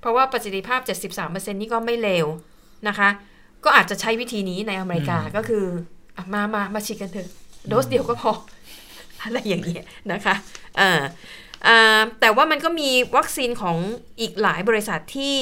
[0.00, 0.80] เพราะว่าประสิทธิภาพ
[1.20, 2.26] 73%นี่ก็ไม่เลว
[2.88, 3.08] นะคะ
[3.64, 5.97] ก็อาจจะใช้วิธีนี้ในอเมริกาก็คืออ
[6.34, 7.28] มามามาฉีดกันเถอะ
[7.68, 8.32] โดสเดียวก็พอ
[9.22, 10.34] อะไรอย่างเงี้ยนะคะ
[10.80, 13.76] อ่าแต่ว่ามันก็มีวัคซีนของ
[14.20, 15.38] อีกหลายบริษัทที่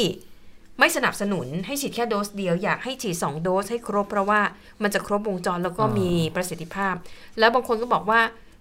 [0.79, 4.41] ไม่สนับสนุนให้ฉีดแค่โดสเดียว อยากให้ฉีด 2 โดสให้ครบ เพราะว่า
[4.83, 6.95] มันจะครบวงจรแล้วก็มีประสิทธิภาพ
[7.39, 8.21] แล้วบางคนก็บอกว่า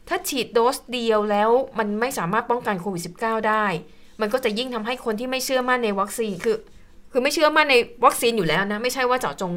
[0.10, 1.50] ถ้าฉีดโดสเดียวแล้ว
[1.80, 3.66] มันไม่สามารถป้องกันโควิด -19 ได้
[4.22, 6.58] มันก็จะยิ่งทำให้คนที่ไม่เชื่อมั่นในวัคซีนคือ
[7.18, 9.54] คือไม่เชื่อมั่นในวัคซีนอยู่แล้วนะ ไม่ใช่ว่าเจาะจง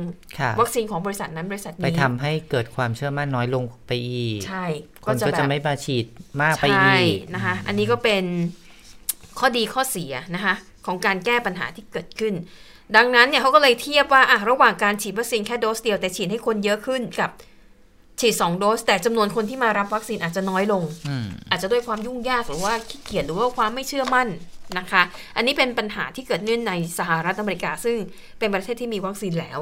[0.60, 4.64] วัคซีนของบริษัทนั้นบริษัทนี้ ไปทำให้เกิดความเชื่อมั่นน้อยลงไปอีก ใช่
[5.04, 6.06] คนก็จะไม่มาฉีด
[6.42, 8.24] มากไปอีกนะคะ อันนี้ก็เป็น
[9.38, 10.54] ข้อดีข้อเสียนะคะ
[10.86, 12.34] ของการแก้ปัญหาที่เกิดขึ้น
[12.96, 17.30] ดังนั้นเนี่ยเขาก็เลยเทียบว่าอะระหว่างการฉีดวัคซีนแค่โดสเดียวแต่ฉีดให้คนเยอะขึ้นกับ
[18.20, 20.82] ฉีดสองโดส แต่จำนวนคนที่มารับวัคซีนอาจจะน้อยลง
[21.50, 24.28] อาจจะด้วยความยุ่งยากหรือว่าขี้เกียจหรือว่าความไม่เชื่อมั่น
[24.78, 25.02] นะคะ
[25.36, 27.96] อันนี้เป็นปัญหาที่เกิดขึ้นในสหรัฐอเมริกา ซึ่ง
[28.38, 29.58] เป็นประเทศที่มีวัคซีนแล้ว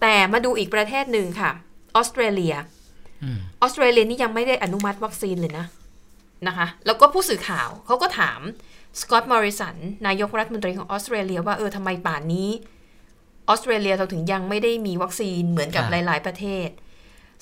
[0.00, 1.50] แต่มาดูอีกประเทศหนึ่งค่ะ
[1.96, 2.54] ออสเตรเลีย
[3.60, 5.66] ออสเตรเลียนี่ยังไม่ได้อนุมัติวัคซีนเลยนะ
[6.46, 8.40] นะคะ แล้วก็ผู้สื่อข่าวเขาก็ถาม
[9.00, 9.76] สกอตต์มอริสัน
[10.06, 12.48] นายกรัฐมนตรีของออสเตรเลียว่าเออทำไมป่านนี้
[13.48, 16.68] ออสเตรเลียเราถึงยังไม่ได้มีวัคซีนเหมือนกับหลาย ๆ ประเทศ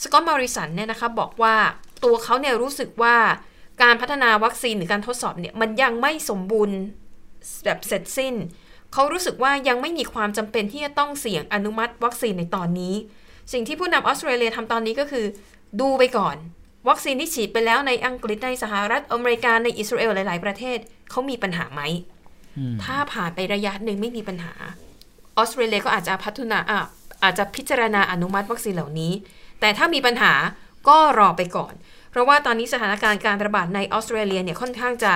[0.03, 1.55] สกอตต์มอริสันเนี่ยนะคะบอกว่า
[2.05, 3.16] ตัวเขาเนี่ยรู้สึกว่า
[3.82, 6.78] การพัฒนาวัคซีนหรือการทดสอบเนี่ยมันยังไม่สมบูรณ์
[7.64, 8.34] แบบเสร็จสิ้น
[8.92, 12.94] เขารู้สึกว่ายังไม่มีความจำเป็นที่จะต้องเสี่ยงอนุมัติวัคซีนในตอนนี้
[13.53, 15.26] สิ่งที่ผู้นำออสเตรเลียทำตอนนี้ก็คือ
[15.80, 16.36] ดูไปก่อน
[16.88, 20.78] วัคซีนที่ฉีดไปแล้วในอังกฤษในสหรัฐอเมริกาในอิสราเอลหลาย ๆ ประเทศ
[21.11, 21.80] เขามีปัญหาไหม
[22.84, 24.55] ถ้าผ่านไประยะหนึ่งไม่มีปัญหา
[25.36, 26.59] ออสเตรเลียก็อาจจะพัฒนา
[27.22, 29.12] อาจจะพิจารณาอนุมัติวัคซีนเหล่านี้
[29.61, 30.32] แต่ถ้ามีปัญหา
[30.88, 31.74] ก็รอไปก่อน
[32.11, 35.14] เพราะว่าตอนนี้สถานการณ์การระบาดในออสเตรเลียเนี่ยค่อนข้างจะ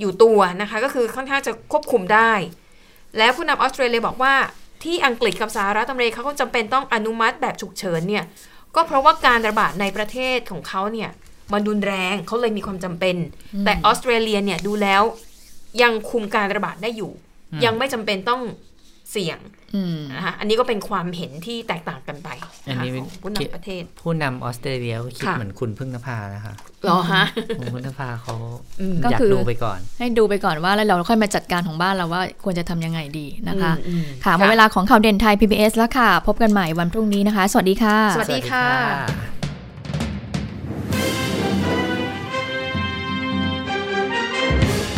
[0.00, 2.32] อยู่ตัวนะคะ ก็คือค่อนข้างจะควบคุมได้
[3.18, 4.34] แล้วผู้นำออสเตรเลียบอกว่า
[4.84, 8.24] ที่อังกฤษกับสหรัฐอเมริกาเขาจำเป็นต้องอนุมัติแบบฉุกเฉินเนี่ย
[8.74, 11.10] ก็เพราะว่าการระบาดในประเทศของเขาเนี่ย
[11.52, 13.16] มันรุนแรงเขาเลยมีความจำเป็น
[13.64, 15.02] แต่ออสเตรเลียเนี่ยดูแล้ว
[15.82, 17.12] ยังคุมการระบาดได้อยู่
[17.64, 18.42] ยังไม่จำเป็นต้อง
[19.12, 19.38] เสี่ยง
[19.74, 22.28] อืมนะคะอันนี้ก็เป็นความเห็นที่แตกต่างกันไป
[22.66, 27.24] อันนะคะนี้ของผู้นำประเทศ ผู้นำออสเตรเลียก็คิดค่ะเหมือนคุณพึ่งนภานะคะเหรอฮะ
[27.58, 28.34] คุณพึ่งนภาเขา
[28.80, 38.66] อืมก็อยากคือดูไปก่อน ให้ดูไปก่อนว่าแล้วเราค่อยมาจัดการของบ้านเราว่าควรจะทำยังไงดีนะคะอืมอืมค่ะหมดเวลาของข่าวเด่นไทย PBS แล้วค่ะ พบกันใหม่วันพรุ่งนี้นะคะ สวัสดีค่ะ สวัสดีค่ะ